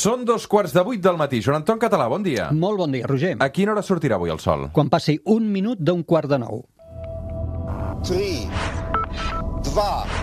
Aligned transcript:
Són 0.00 0.22
dos 0.24 0.46
quarts 0.48 0.72
de 0.72 0.80
vuit 0.80 1.00
del 1.04 1.18
matí. 1.20 1.42
Joan 1.44 1.58
Anton 1.58 1.80
Català, 1.80 2.06
bon 2.08 2.22
dia. 2.24 2.46
Molt 2.56 2.78
bon 2.80 2.94
dia, 2.94 3.04
Roger. 3.10 3.34
A 3.44 3.50
quina 3.52 3.74
hora 3.74 3.82
sortirà 3.84 4.16
avui 4.16 4.30
el 4.32 4.38
sol? 4.40 4.70
Quan 4.72 4.88
passi 4.88 5.18
un 5.28 5.50
minut 5.52 5.82
d'un 5.84 6.00
quart 6.08 6.30
de 6.30 6.38
nou. 6.40 6.62
3, 8.08 8.48
2, 9.68 10.14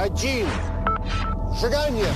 1, 0.00 0.48
seganya! 1.60 2.08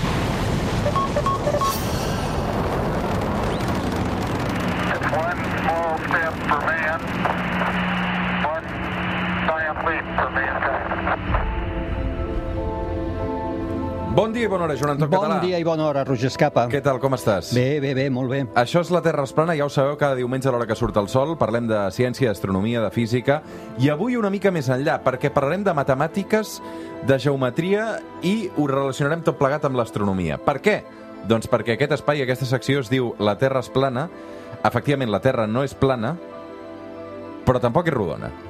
One 5.20 5.40
small 5.60 5.92
step 6.08 6.34
for 6.48 6.60
man, 6.64 7.00
one 8.48 8.66
giant 9.50 9.84
leap 9.84 10.06
for 10.16 10.30
mankind. 10.32 10.99
Bon 14.20 14.34
dia 14.34 14.44
i 14.44 14.48
bona 14.52 14.66
hora, 14.66 14.74
Joan 14.76 14.90
Anton 14.90 15.08
Bon 15.08 15.22
Català. 15.22 15.40
dia 15.40 15.56
i 15.56 15.64
bona 15.64 15.86
hora, 15.86 16.02
Roger 16.04 16.28
Escapa. 16.28 16.66
Què 16.68 16.82
tal, 16.84 16.98
com 17.00 17.14
estàs? 17.16 17.54
Bé, 17.56 17.80
bé, 17.80 17.94
bé, 17.96 18.10
molt 18.12 18.28
bé. 18.28 18.42
Això 18.60 18.82
és 18.84 18.90
la 18.92 19.00
Terra 19.00 19.24
es 19.24 19.32
plana, 19.32 19.54
ja 19.56 19.64
ho 19.64 19.70
sabeu, 19.72 19.96
cada 19.96 20.18
diumenge 20.18 20.46
a 20.46 20.52
l'hora 20.52 20.66
que 20.68 20.76
surt 20.76 20.98
el 21.00 21.08
sol 21.08 21.38
parlem 21.40 21.64
de 21.70 21.78
ciència, 21.96 22.28
d'astronomia, 22.28 22.82
de 22.84 22.90
física 22.92 23.38
i 23.80 23.88
avui 23.88 24.18
una 24.20 24.28
mica 24.28 24.52
més 24.52 24.68
enllà, 24.68 24.98
perquè 25.00 25.30
parlarem 25.32 25.64
de 25.64 25.72
matemàtiques, 25.72 26.60
de 27.08 27.18
geometria 27.18 27.86
i 28.20 28.50
ho 28.58 28.68
relacionarem 28.68 29.24
tot 29.24 29.40
plegat 29.40 29.64
amb 29.64 29.80
l'astronomia. 29.80 30.36
Per 30.36 30.58
què? 30.60 30.76
Doncs 31.24 31.48
perquè 31.48 31.78
aquest 31.78 31.96
espai, 31.96 32.20
aquesta 32.20 32.44
secció 32.44 32.84
es 32.84 32.92
diu 32.92 33.14
La 33.18 33.38
Terra 33.40 33.64
es 33.64 33.72
plana. 33.72 34.10
Efectivament, 34.60 35.08
la 35.08 35.24
Terra 35.24 35.48
no 35.48 35.64
és 35.64 35.72
plana, 35.72 36.12
però 37.48 37.56
tampoc 37.56 37.88
és 37.88 37.96
rodona. 37.96 38.49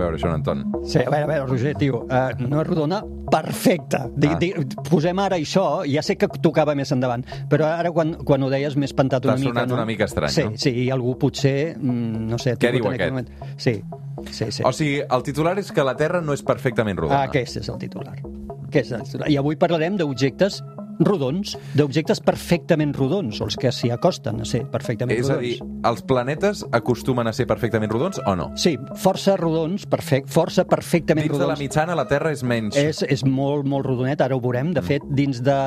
Veure, 0.00 0.18
Joan 0.20 0.34
Anton. 0.40 0.64
Sí, 0.84 0.98
a 1.04 1.08
veure, 1.10 1.22
a 1.24 1.30
veure, 1.30 1.46
Roger, 1.50 1.74
tio, 1.78 2.02
uh, 2.08 2.32
no 2.42 2.60
és 2.62 2.66
rodona 2.68 3.02
perfecta. 3.30 4.06
Dic, 4.16 4.32
Ah. 4.56 4.82
posem 4.90 5.18
ara 5.22 5.36
això, 5.38 5.84
ja 5.86 6.02
sé 6.02 6.16
que 6.18 6.26
tocava 6.42 6.74
més 6.74 6.90
endavant, 6.92 7.22
però 7.48 7.68
ara 7.70 7.92
quan, 7.94 8.14
quan 8.26 8.42
ho 8.42 8.50
deies 8.50 8.76
m'he 8.76 8.88
espantat 8.88 9.24
una 9.24 9.34
T'ha 9.36 9.40
mica. 9.40 9.52
sonat 9.54 9.68
no? 9.68 9.74
una 9.78 9.86
mica 9.86 10.04
estrany, 10.10 10.30
sí, 10.34 10.44
no? 10.48 10.56
Sí, 10.56 10.70
i 10.86 10.90
algú 10.90 11.16
potser, 11.18 11.76
mm, 11.78 12.26
no 12.32 12.38
sé... 12.42 12.56
Què 12.58 12.72
diu 12.74 12.88
aquest? 12.90 13.10
Moment. 13.14 13.30
Sí, 13.56 13.76
sí, 14.30 14.50
sí. 14.50 14.62
O 14.66 14.72
sigui, 14.72 15.00
el 15.08 15.22
titular 15.22 15.56
és 15.62 15.70
que 15.72 15.84
la 15.86 15.94
Terra 15.96 16.20
no 16.20 16.32
és 16.34 16.42
perfectament 16.42 16.98
rodona. 16.98 17.20
Ah, 17.22 17.30
aquest 17.30 17.60
és 17.62 17.68
el 17.68 17.78
titular. 17.78 18.16
Aquest 18.70 18.90
és 18.90 18.92
el 18.98 19.02
titular. 19.06 19.30
I 19.30 19.36
avui 19.40 19.56
parlarem 19.56 19.96
d'objectes 20.00 20.62
rodons, 21.00 21.56
d'objectes 21.74 22.20
perfectament 22.24 22.92
rodons, 22.96 23.40
o 23.40 23.48
els 23.48 23.56
que 23.60 23.72
s'hi 23.72 23.90
acosten 23.94 24.40
a 24.42 24.46
ser 24.48 24.62
perfectament 24.70 25.18
És 25.18 25.30
a 25.30 25.38
rodons. 25.38 25.46
dir, 25.48 25.80
els 25.90 26.02
planetes 26.06 26.64
acostumen 26.76 27.26
a 27.26 27.32
ser 27.32 27.46
perfectament 27.50 27.90
rodons 27.92 28.20
o 28.26 28.36
no? 28.36 28.50
Sí, 28.60 28.76
força 29.00 29.36
rodons, 29.40 29.86
perfect, 29.90 30.28
força 30.30 30.64
perfectament 30.68 31.26
Dins 31.26 31.38
de 31.38 31.42
la 31.44 31.54
rodons. 31.54 31.64
mitjana, 31.64 31.96
la 31.96 32.06
Terra 32.10 32.32
és 32.32 32.42
menys... 32.44 32.76
És, 32.76 33.02
és 33.02 33.24
molt, 33.24 33.66
molt 33.68 33.86
rodonet, 33.86 34.20
ara 34.20 34.36
ho 34.36 34.40
veurem. 34.40 34.74
De 34.76 34.82
fet, 34.84 35.04
dins 35.16 35.40
de, 35.44 35.58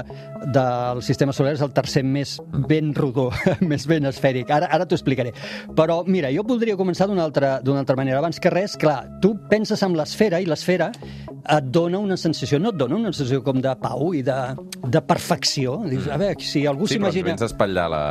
del 0.54 1.02
sistema 1.06 1.34
solar 1.34 1.56
és 1.58 1.64
el 1.66 1.74
tercer 1.74 2.04
més 2.06 2.38
ben 2.70 2.94
rodó, 2.96 3.30
més 3.72 3.88
ben 3.90 4.06
esfèric. 4.10 4.52
Ara, 4.54 4.70
ara 4.72 4.88
t'ho 4.88 4.98
explicaré. 4.98 5.34
Però, 5.76 6.04
mira, 6.08 6.32
jo 6.34 6.46
voldria 6.48 6.78
començar 6.80 7.10
d'una 7.10 7.26
altra, 7.26 7.58
altra 7.64 7.98
manera. 8.00 8.20
Abans 8.22 8.40
que 8.40 8.52
res, 8.54 8.78
clar, 8.80 9.20
tu 9.22 9.34
penses 9.50 9.82
en 9.84 9.98
l'esfera 9.98 10.40
i 10.42 10.48
l'esfera 10.50 10.92
et 11.44 11.66
dona 11.76 12.00
una 12.00 12.16
sensació, 12.20 12.60
no 12.62 12.72
et 12.72 12.78
dona 12.80 12.96
una 12.96 13.12
sensació 13.12 13.42
com 13.44 13.60
de 13.64 13.74
pau 13.82 14.14
i 14.16 14.22
de, 14.24 14.38
de 14.88 15.02
perfecció. 15.02 15.23
Dius, 15.90 16.08
a 16.12 16.18
veure, 16.22 16.36
si 16.44 16.66
algú 16.70 16.88
sí, 16.88 16.98
però 17.00 17.10
ens 17.10 17.16
s'imagina... 17.16 17.30
vens 17.32 17.42
a 17.46 17.50
espatllar 17.52 17.88
la... 17.92 18.04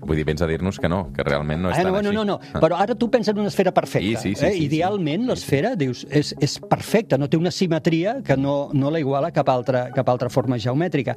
Vull 0.00 0.16
dir, 0.16 0.24
vens 0.24 0.40
a 0.42 0.46
dir-nos 0.48 0.78
que 0.80 0.88
no, 0.88 1.02
que 1.12 1.22
realment 1.26 1.60
no 1.60 1.68
és 1.70 1.76
Ah, 1.76 1.82
tan 1.84 1.92
no, 1.92 2.00
no, 2.00 2.08
així. 2.08 2.16
no, 2.16 2.24
no. 2.24 2.36
Ah. 2.54 2.60
Però 2.62 2.78
ara 2.80 2.94
tu 2.96 3.10
penses 3.12 3.34
en 3.34 3.40
una 3.42 3.50
esfera 3.52 3.70
perfecta. 3.76 4.20
Sí, 4.22 4.30
sí, 4.30 4.34
sí, 4.34 4.46
eh? 4.46 4.52
sí, 4.54 4.58
sí. 4.58 4.64
Idealment, 4.64 5.26
l'esfera, 5.28 5.74
dius, 5.78 6.06
és, 6.10 6.32
és 6.40 6.54
perfecta, 6.70 7.18
no 7.20 7.28
té 7.28 7.36
una 7.36 7.52
simetria 7.52 8.16
que 8.24 8.36
no, 8.40 8.70
no 8.72 8.90
la 8.90 8.98
iguala 9.02 9.28
cap 9.36 9.48
altra, 9.52 9.84
cap 9.94 10.08
altra 10.08 10.30
forma 10.32 10.56
geomètrica. 10.58 11.14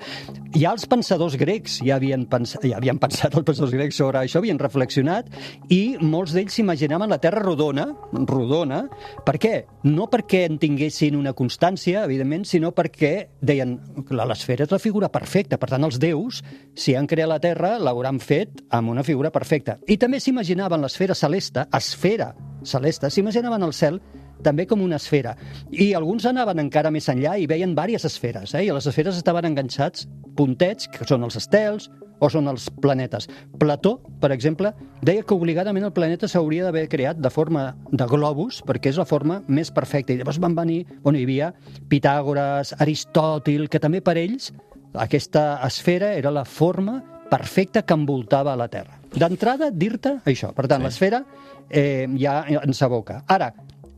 Ja 0.54 0.74
els 0.76 0.86
pensadors 0.92 1.38
grecs 1.40 1.80
ja 1.82 1.96
havien, 1.96 2.26
pens 2.30 2.58
ja 2.62 2.76
havien 2.78 3.00
pensat, 3.02 3.34
els 3.40 3.48
pensadors 3.48 3.74
grecs 3.74 3.96
sobre 4.04 4.20
això, 4.20 4.42
havien 4.44 4.60
reflexionat, 4.62 5.32
i 5.72 5.96
molts 6.04 6.36
d'ells 6.36 6.54
s'imaginaven 6.60 7.10
la 7.10 7.22
Terra 7.24 7.42
rodona, 7.42 7.88
rodona, 8.28 8.84
per 9.26 9.38
què? 9.42 9.54
No 9.88 10.10
perquè 10.12 10.44
en 10.52 10.60
tinguessin 10.62 11.16
una 11.18 11.32
constància, 11.34 12.04
evidentment, 12.04 12.44
sinó 12.46 12.74
perquè 12.76 13.14
deien 13.42 13.78
que 14.04 14.20
l'esfera 14.20 14.68
és 14.68 14.76
la 14.76 14.83
figura 14.84 15.10
perfecta, 15.12 15.58
per 15.60 15.72
tant, 15.72 15.88
els 15.88 16.00
déus, 16.02 16.42
si 16.76 16.98
han 17.00 17.08
creat 17.08 17.32
la 17.32 17.40
Terra, 17.44 17.78
l'hauran 17.80 18.20
fet 18.24 18.66
amb 18.76 18.92
una 18.92 19.06
figura 19.08 19.32
perfecta. 19.32 19.80
I 19.88 19.98
també 20.02 20.20
s'imaginaven 20.20 20.84
l'esfera 20.84 21.16
celeste, 21.16 21.66
esfera 21.74 22.34
celeste, 22.68 23.10
s'imaginaven 23.12 23.64
el 23.64 23.74
cel 23.76 24.02
també 24.44 24.68
com 24.68 24.82
una 24.84 25.00
esfera. 25.00 25.38
I 25.72 25.94
alguns 25.98 26.28
anaven 26.28 26.60
encara 26.66 26.92
més 26.92 27.08
enllà 27.10 27.38
i 27.40 27.48
veien 27.50 27.74
diverses 27.74 28.12
esferes, 28.12 28.54
eh? 28.54 28.66
i 28.68 28.70
a 28.70 28.78
les 28.78 28.88
esferes 28.92 29.18
estaven 29.18 29.48
enganxats 29.48 30.08
puntets, 30.38 30.90
que 30.92 31.08
són 31.08 31.24
els 31.24 31.38
estels, 31.40 31.90
o 32.24 32.30
són 32.32 32.48
els 32.48 32.70
planetes. 32.82 33.28
Plató, 33.60 33.98
per 34.24 34.32
exemple, 34.32 34.72
deia 35.04 35.26
que 35.28 35.36
obligadament 35.36 35.84
el 35.84 35.94
planeta 35.96 36.30
s'hauria 36.32 36.64
d'haver 36.68 36.88
creat 36.92 37.20
de 37.20 37.32
forma 37.34 37.74
de 37.92 38.08
globus, 38.08 38.62
perquè 38.64 38.94
és 38.94 39.00
la 39.02 39.06
forma 39.10 39.42
més 39.48 39.72
perfecta. 39.76 40.14
I 40.16 40.22
llavors 40.22 40.40
van 40.40 40.56
venir, 40.56 40.86
bueno, 41.04 41.20
hi 41.20 41.26
havia 41.28 41.52
Pitàgores, 41.92 42.74
Aristòtil, 42.80 43.68
que 43.70 43.80
també 43.84 44.02
per 44.02 44.16
ells 44.22 44.52
aquesta 44.94 45.60
esfera 45.66 46.14
era 46.14 46.32
la 46.32 46.46
forma 46.46 47.02
perfecta 47.30 47.82
que 47.82 47.96
envoltava 47.98 48.56
la 48.56 48.68
Terra. 48.70 49.00
D'entrada, 49.14 49.72
dir-te 49.72 50.20
això. 50.26 50.54
Per 50.54 50.68
tant, 50.68 50.82
Sí. 50.82 50.84
sí. 50.84 50.90
l'esfera 50.90 51.24
eh, 51.70 52.08
ja 52.18 52.44
ens 52.64 52.82
aboca. 52.86 53.24
Ara, 53.28 53.54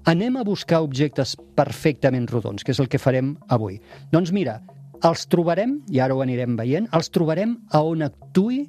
anem 0.06 0.38
a 0.38 0.44
buscar 0.44 0.82
objectes 0.86 1.36
perfectament 1.56 2.28
rodons, 2.30 2.64
que 2.64 2.72
és 2.72 2.80
el 2.80 2.88
que 2.88 3.00
farem 3.02 3.36
avui. 3.50 3.80
Doncs 4.12 4.32
mira, 4.32 4.62
els 5.04 5.26
trobarem, 5.32 5.80
i 5.92 6.00
ara 6.00 6.16
ho 6.16 6.22
anirem 6.24 6.56
veient, 6.60 6.88
els 6.96 7.10
trobarem 7.14 7.58
a 7.72 7.82
on 7.84 8.06
actui 8.06 8.66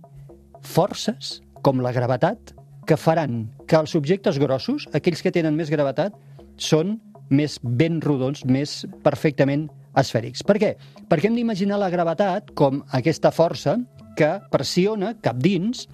forces, 0.66 1.40
com 1.62 1.82
la 1.82 1.92
gravetat, 1.94 2.54
que 2.86 2.96
faran 2.96 3.46
que 3.66 3.78
els 3.78 3.94
objectes 3.98 4.38
grossos, 4.38 4.86
aquells 4.94 5.22
que 5.22 5.34
tenen 5.34 5.56
més 5.58 5.70
gravetat, 5.70 6.14
són 6.56 6.96
més 7.30 7.58
ben 7.62 8.00
rodons, 8.00 8.44
més 8.46 8.84
perfectament 9.02 9.66
esfèrics. 9.98 10.44
Per 10.46 10.58
què? 10.62 10.74
Perquè 11.10 11.30
hem 11.30 11.38
d'imaginar 11.38 11.80
la 11.80 11.90
gravetat 11.90 12.52
com 12.58 12.82
aquesta 12.94 13.32
força 13.34 13.76
que 14.16 14.30
pressiona 14.52 15.12
cap 15.22 15.40
dins 15.42 15.84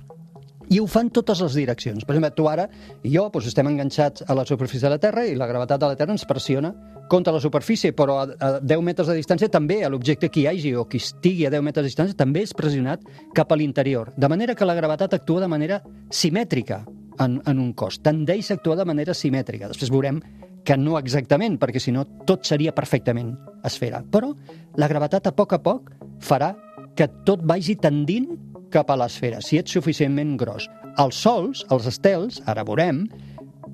i 0.73 0.79
ho 0.81 0.87
fan 0.89 1.11
totes 1.13 1.43
les 1.45 1.57
direccions. 1.59 2.07
Per 2.07 2.15
exemple, 2.15 2.33
tu 2.37 2.47
ara 2.49 2.65
i 3.05 3.13
jo 3.13 3.27
doncs, 3.29 3.51
estem 3.51 3.69
enganxats 3.69 4.25
a 4.25 4.37
la 4.37 4.47
superfície 4.49 4.87
de 4.87 4.95
la 4.95 5.01
Terra 5.03 5.27
i 5.29 5.37
la 5.37 5.49
gravetat 5.51 5.81
de 5.83 5.91
la 5.91 5.99
Terra 6.01 6.15
ens 6.17 6.25
pressiona 6.29 6.73
contra 7.13 7.35
la 7.35 7.43
superfície, 7.45 7.93
però 7.93 8.23
a, 8.23 8.29
a 8.41 8.51
10 8.61 8.85
metres 8.87 9.11
de 9.11 9.19
distància 9.19 9.51
també 9.53 9.83
l'objecte 9.85 10.31
que 10.33 10.41
hi 10.41 10.47
hagi 10.49 10.73
o 10.79 10.87
que 10.89 10.97
estigui 11.03 11.45
a 11.45 11.51
10 11.53 11.67
metres 11.67 11.85
de 11.85 11.91
distància 11.91 12.17
també 12.17 12.45
és 12.47 12.55
pressionat 12.57 13.05
cap 13.37 13.53
a 13.53 13.59
l'interior. 13.61 14.15
De 14.17 14.31
manera 14.33 14.55
que 14.57 14.69
la 14.69 14.77
gravetat 14.79 15.19
actua 15.19 15.43
de 15.45 15.51
manera 15.53 15.83
simètrica 16.09 16.87
en, 17.21 17.43
en 17.45 17.61
un 17.61 17.75
cos. 17.77 18.01
Tendeix 18.01 18.49
a 18.51 18.57
actuar 18.57 18.79
de 18.81 18.89
manera 18.89 19.13
simètrica. 19.13 19.69
Després 19.69 19.93
veurem 19.93 20.23
que 20.65 20.79
no 20.79 20.97
exactament, 20.97 21.59
perquè 21.61 21.83
si 21.83 21.93
no 21.93 22.07
tot 22.25 22.47
seria 22.49 22.73
perfectament 22.73 23.35
esfera. 23.67 24.01
Però 24.09 24.33
la 24.81 24.89
gravetat 24.89 25.29
a 25.29 25.35
poc 25.37 25.53
a 25.53 25.61
poc 25.61 25.93
farà 26.23 26.55
que 26.97 27.11
tot 27.27 27.45
vagi 27.45 27.77
tendint 27.81 28.31
cap 28.73 28.91
a 28.91 28.97
l'esfera, 28.99 29.41
si 29.45 29.61
ets 29.61 29.75
suficientment 29.77 30.37
gros. 30.41 30.69
Els 31.01 31.21
sols, 31.25 31.67
els 31.73 31.87
estels, 31.89 32.41
ara 32.51 32.65
veurem, 32.69 33.05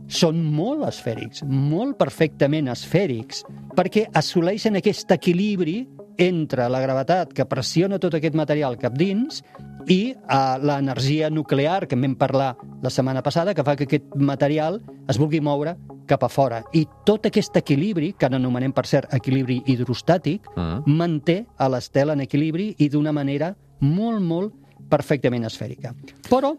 són 0.08 0.40
molt 0.54 0.86
esfèrics, 0.88 1.42
molt 1.48 1.98
perfectament 2.00 2.70
esfèrics, 2.72 3.42
perquè 3.76 4.06
assoleixen 4.16 4.78
aquest 4.78 5.10
equilibri 5.12 5.82
entre 6.18 6.66
la 6.72 6.80
gravetat 6.82 7.32
que 7.36 7.46
pressiona 7.46 7.98
tot 8.02 8.16
aquest 8.18 8.34
material 8.34 8.78
cap 8.80 8.96
dins 8.98 9.42
i 9.88 10.14
uh, 10.16 10.56
l'energia 10.60 11.30
nuclear, 11.30 11.86
que 11.86 11.94
en 11.94 12.02
vam 12.02 12.16
parlar 12.18 12.56
la 12.82 12.90
setmana 12.90 13.22
passada, 13.22 13.54
que 13.54 13.64
fa 13.64 13.76
que 13.76 13.86
aquest 13.86 14.16
material 14.16 14.80
es 15.08 15.20
vulgui 15.20 15.40
moure 15.40 15.76
cap 16.08 16.24
a 16.24 16.30
fora. 16.32 16.62
I 16.72 16.86
tot 17.06 17.28
aquest 17.28 17.56
equilibri, 17.60 18.14
que 18.18 18.26
anomenem, 18.26 18.72
per 18.72 18.86
cert, 18.88 19.12
equilibri 19.14 19.60
hidrostàtic, 19.66 20.48
Mm. 20.56 20.96
manté 20.96 21.46
a 21.56 21.68
l'estel 21.68 22.10
en 22.10 22.20
equilibri 22.20 22.74
i 22.78 22.88
d'una 22.88 23.12
manera 23.12 23.54
molt, 23.80 24.20
molt 24.20 24.54
perfectament 24.90 25.46
esfèrica. 25.48 25.94
Però, 26.28 26.54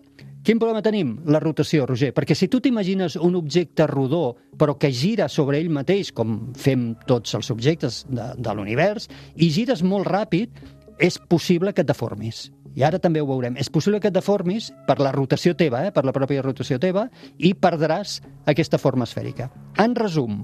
quin 0.46 0.60
problema 0.60 0.84
tenim? 0.86 1.18
La 1.28 1.42
rotació, 1.44 1.86
Roger, 1.90 2.14
perquè 2.16 2.38
si 2.38 2.48
tu 2.48 2.62
t'imagines 2.64 3.18
un 3.20 3.36
objecte 3.40 3.88
rodó 3.90 4.38
però 4.60 4.78
que 4.80 4.92
gira 4.92 5.30
sobre 5.30 5.60
ell 5.60 5.72
mateix, 5.72 6.14
com 6.16 6.54
fem 6.58 6.94
tots 7.08 7.36
els 7.38 7.52
objectes 7.52 8.04
de, 8.10 8.32
de 8.38 8.56
l'univers, 8.56 9.10
i 9.36 9.50
gires 9.54 9.84
molt 9.84 10.08
ràpid, 10.08 10.64
és 11.00 11.20
possible 11.32 11.74
que 11.74 11.86
et 11.86 11.88
deformis. 11.88 12.50
I 12.78 12.84
ara 12.86 13.00
també 13.02 13.22
ho 13.22 13.28
veurem. 13.28 13.58
És 13.58 13.70
possible 13.72 14.00
que 14.00 14.12
et 14.12 14.16
deformis 14.16 14.70
per 14.88 15.00
la 15.02 15.14
rotació 15.16 15.56
teva, 15.58 15.86
eh, 15.88 15.94
per 15.96 16.06
la 16.06 16.14
pròpia 16.16 16.44
rotació 16.46 16.80
teva, 16.80 17.08
i 17.38 17.54
perdràs 17.56 18.20
aquesta 18.52 18.78
forma 18.78 19.08
esfèrica. 19.08 19.50
En 19.80 19.96
resum, 19.98 20.44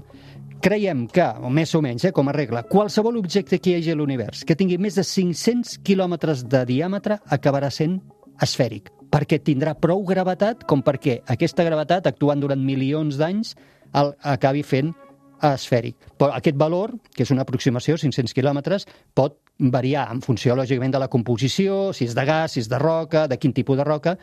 creiem 0.62 1.06
que, 1.12 1.24
o 1.42 1.50
més 1.52 1.74
o 1.74 1.80
menys, 1.84 2.04
eh, 2.08 2.12
com 2.12 2.28
a 2.28 2.34
regla, 2.34 2.64
qualsevol 2.68 3.18
objecte 3.20 3.58
que 3.58 3.70
hi 3.70 3.78
hagi 3.78 3.92
a 3.92 3.96
l'univers 3.98 4.44
que 4.44 4.56
tingui 4.56 4.78
més 4.78 4.96
de 4.98 5.04
500 5.06 5.78
quilòmetres 5.86 6.44
de 6.48 6.64
diàmetre 6.68 7.20
acabarà 7.36 7.70
sent 7.70 8.00
esfèric, 8.42 8.90
perquè 9.12 9.40
tindrà 9.42 9.74
prou 9.78 10.04
gravetat 10.04 10.66
com 10.68 10.82
perquè 10.84 11.20
aquesta 11.32 11.64
gravetat, 11.64 12.06
actuant 12.06 12.40
durant 12.40 12.62
milions 12.62 13.16
d'anys, 13.20 13.54
el, 13.96 14.12
acabi 14.22 14.62
fent 14.66 14.92
esfèric. 15.46 15.96
Però 16.18 16.32
aquest 16.34 16.56
valor, 16.56 16.94
que 17.14 17.24
és 17.24 17.32
una 17.32 17.44
aproximació, 17.44 17.96
500 18.00 18.34
quilòmetres, 18.36 18.86
pot 19.14 19.38
variar 19.58 20.06
en 20.12 20.22
funció, 20.24 20.56
lògicament, 20.56 20.92
de 20.92 21.00
la 21.00 21.10
composició, 21.12 21.92
si 21.96 22.08
és 22.08 22.14
de 22.16 22.24
gas, 22.28 22.56
si 22.56 22.60
és 22.64 22.70
de 22.72 22.80
roca, 22.80 23.26
de 23.28 23.38
quin 23.40 23.52
tipus 23.56 23.76
de 23.78 23.84
roca, 23.84 24.16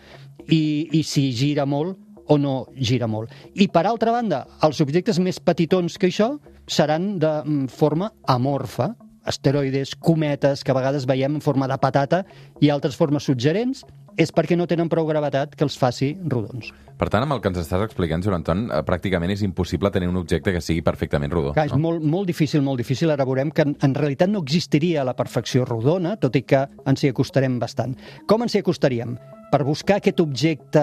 i, 0.47 0.89
i 0.91 1.03
si 1.03 1.31
gira 1.37 1.65
molt 1.65 1.97
o 2.27 2.37
no 2.37 2.55
gira 2.75 3.07
molt. 3.07 3.31
I, 3.53 3.67
per 3.67 3.85
altra 3.87 4.13
banda, 4.15 4.43
els 4.63 4.81
objectes 4.83 5.19
més 5.19 5.39
petitons 5.39 5.97
que 5.99 6.09
això 6.11 6.33
seran 6.67 7.17
de 7.19 7.33
mm, 7.43 7.67
forma 7.73 8.11
amorfa, 8.27 8.93
asteroides, 9.23 9.95
cometes, 9.95 10.63
que 10.63 10.71
a 10.71 10.77
vegades 10.77 11.07
veiem 11.07 11.39
en 11.39 11.43
forma 11.43 11.67
de 11.71 11.79
patata 11.79 12.23
i 12.61 12.69
altres 12.69 12.97
formes 12.99 13.23
suggerents, 13.23 13.83
és 14.19 14.31
perquè 14.35 14.57
no 14.57 14.67
tenen 14.69 14.89
prou 14.91 15.07
gravetat 15.07 15.55
que 15.57 15.65
els 15.65 15.77
faci 15.79 16.13
rodons. 16.29 16.69
Per 16.99 17.09
tant, 17.09 17.23
amb 17.25 17.33
el 17.35 17.41
que 17.41 17.49
ens 17.49 17.59
estàs 17.63 17.81
explicant, 17.81 18.21
Joan 18.21 18.37
Anton, 18.41 18.67
eh, 18.69 18.81
pràcticament 18.85 19.31
és 19.33 19.41
impossible 19.41 19.89
tenir 19.91 20.11
un 20.11 20.19
objecte 20.19 20.53
que 20.53 20.61
sigui 20.61 20.83
perfectament 20.85 21.31
rodó. 21.33 21.53
Clar, 21.55 21.65
és 21.71 21.73
no? 21.73 21.81
molt, 21.87 22.03
molt 22.05 22.29
difícil, 22.29 22.61
molt 22.61 22.79
difícil. 22.79 23.11
Ara 23.11 23.25
veurem 23.25 23.51
que 23.51 23.65
en, 23.65 23.75
en 23.81 23.95
realitat 23.97 24.29
no 24.29 24.43
existiria 24.45 25.03
la 25.07 25.15
perfecció 25.17 25.65
rodona, 25.65 26.15
tot 26.21 26.37
i 26.37 26.43
que 26.45 26.67
ens 26.85 27.03
hi 27.03 27.09
acostarem 27.11 27.57
bastant. 27.59 27.97
Com 28.29 28.45
ens 28.45 28.55
hi 28.55 28.61
acostaríem? 28.61 29.17
Per 29.53 29.61
buscar 29.61 29.99
aquest 29.99 30.17
objecte 30.23 30.81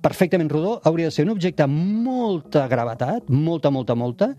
perfectament 0.00 0.48
rodó 0.48 0.78
hauria 0.88 1.10
de 1.10 1.12
ser 1.12 1.26
un 1.26 1.34
objecte 1.34 1.66
amb 1.66 1.76
molta 2.06 2.62
gravetat, 2.70 3.28
molta, 3.28 3.68
molta, 3.68 3.96
molta, 4.00 4.30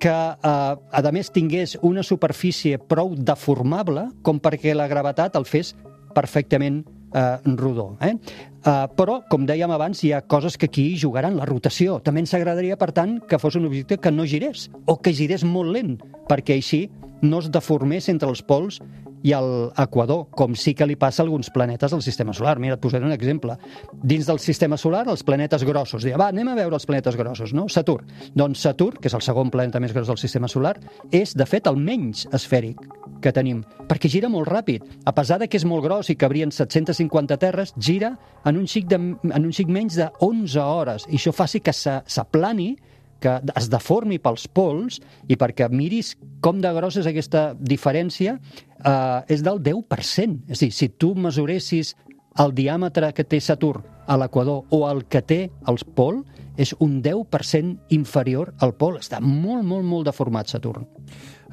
que, 0.00 0.14
eh, 0.14 1.00
a 1.02 1.12
més, 1.12 1.32
tingués 1.34 1.74
una 1.82 2.04
superfície 2.06 2.78
prou 2.78 3.16
deformable 3.18 4.06
com 4.22 4.38
perquè 4.38 4.76
la 4.78 4.86
gravetat 4.86 5.34
el 5.34 5.44
fes 5.44 5.74
perfectament 6.14 6.84
eh, 7.12 7.36
rodó. 7.58 7.96
Eh? 8.00 8.14
Uh, 8.60 8.86
però, 8.92 9.22
com 9.32 9.46
dèiem 9.48 9.72
abans, 9.72 10.02
hi 10.04 10.12
ha 10.12 10.20
coses 10.20 10.58
que 10.60 10.68
aquí 10.68 10.94
jugaran, 11.00 11.38
la 11.38 11.46
rotació. 11.48 11.98
També 12.04 12.20
ens 12.20 12.34
agradaria, 12.36 12.76
per 12.76 12.92
tant, 12.92 13.18
que 13.26 13.38
fos 13.40 13.56
un 13.56 13.66
objecte 13.66 13.96
que 13.98 14.12
no 14.12 14.26
girés, 14.28 14.68
o 14.86 14.98
que 15.00 15.14
girés 15.16 15.42
molt 15.48 15.72
lent, 15.72 15.96
perquè 16.28 16.58
així 16.60 16.84
no 17.22 17.40
es 17.40 17.50
deformés 17.50 18.08
entre 18.12 18.28
els 18.28 18.42
pols 18.44 18.82
i 19.22 19.34
l'equador, 19.34 20.26
com 20.36 20.54
sí 20.56 20.74
que 20.76 20.86
li 20.88 20.96
passa 21.00 21.22
a 21.22 21.26
alguns 21.26 21.50
planetes 21.52 21.92
del 21.92 22.02
sistema 22.02 22.32
solar. 22.36 22.58
Mira, 22.62 22.76
et 22.78 22.82
posaré 22.82 23.04
un 23.04 23.12
exemple. 23.12 23.56
Dins 23.92 24.28
del 24.28 24.40
sistema 24.40 24.78
solar, 24.80 25.06
els 25.08 25.24
planetes 25.26 25.64
grossos. 25.68 26.04
Diu, 26.06 26.16
va, 26.20 26.30
anem 26.32 26.48
a 26.48 26.56
veure 26.58 26.78
els 26.78 26.86
planetes 26.88 27.18
grossos, 27.20 27.54
no? 27.56 27.68
Saturn. 27.68 28.08
Doncs 28.34 28.64
Saturn, 28.64 29.00
que 29.00 29.10
és 29.10 29.16
el 29.16 29.24
segon 29.24 29.52
planeta 29.52 29.80
més 29.82 29.94
gros 29.96 30.08
del 30.08 30.20
sistema 30.20 30.48
solar, 30.48 30.76
és, 31.10 31.34
de 31.36 31.46
fet, 31.48 31.68
el 31.70 31.78
menys 31.80 32.26
esfèric 32.36 32.80
que 33.20 33.32
tenim, 33.36 33.62
perquè 33.88 34.08
gira 34.08 34.30
molt 34.32 34.48
ràpid. 34.48 34.86
A 35.04 35.14
pesar 35.16 35.40
de 35.40 35.48
que 35.50 35.60
és 35.60 35.66
molt 35.68 35.84
gros 35.84 36.10
i 36.10 36.16
que 36.16 36.26
haurien 36.28 36.52
750 36.54 37.36
terres, 37.40 37.74
gira 37.76 38.14
en 38.48 38.56
un 38.56 38.66
xic, 38.70 38.88
de, 38.88 38.96
en 38.96 39.44
un 39.44 39.52
xic 39.52 39.68
menys 39.68 39.98
de 40.00 40.08
11 40.24 40.64
hores. 40.64 41.06
I 41.10 41.20
això 41.20 41.34
faci 41.36 41.60
que 41.60 41.74
s'aplani, 41.76 42.72
que 43.20 43.36
es 43.56 43.68
deformi 43.72 44.18
pels 44.22 44.46
pols 44.48 45.00
i 45.28 45.36
perquè 45.38 45.68
miris 45.72 46.14
com 46.44 46.60
de 46.60 46.72
grossa 46.74 47.02
és 47.02 47.08
aquesta 47.10 47.50
diferència, 47.54 48.38
eh, 48.84 49.20
és 49.28 49.44
del 49.46 49.60
10%. 49.62 50.44
És 50.48 50.58
a 50.58 50.64
dir, 50.66 50.72
si 50.72 50.88
tu 50.88 51.14
mesuressis 51.14 51.94
el 52.38 52.54
diàmetre 52.54 53.12
que 53.12 53.24
té 53.24 53.40
Saturn 53.40 53.84
a 54.06 54.16
l'equador 54.18 54.64
o 54.70 54.84
el 54.88 55.04
que 55.06 55.22
té 55.22 55.40
el 55.68 55.78
pol, 55.94 56.24
és 56.60 56.74
un 56.78 57.00
10% 57.02 57.94
inferior 57.96 58.54
al 58.60 58.74
pol. 58.74 58.98
Està 59.00 59.20
molt, 59.20 59.64
molt, 59.64 59.84
molt 59.86 60.08
deformat 60.10 60.50
Saturn. 60.50 60.86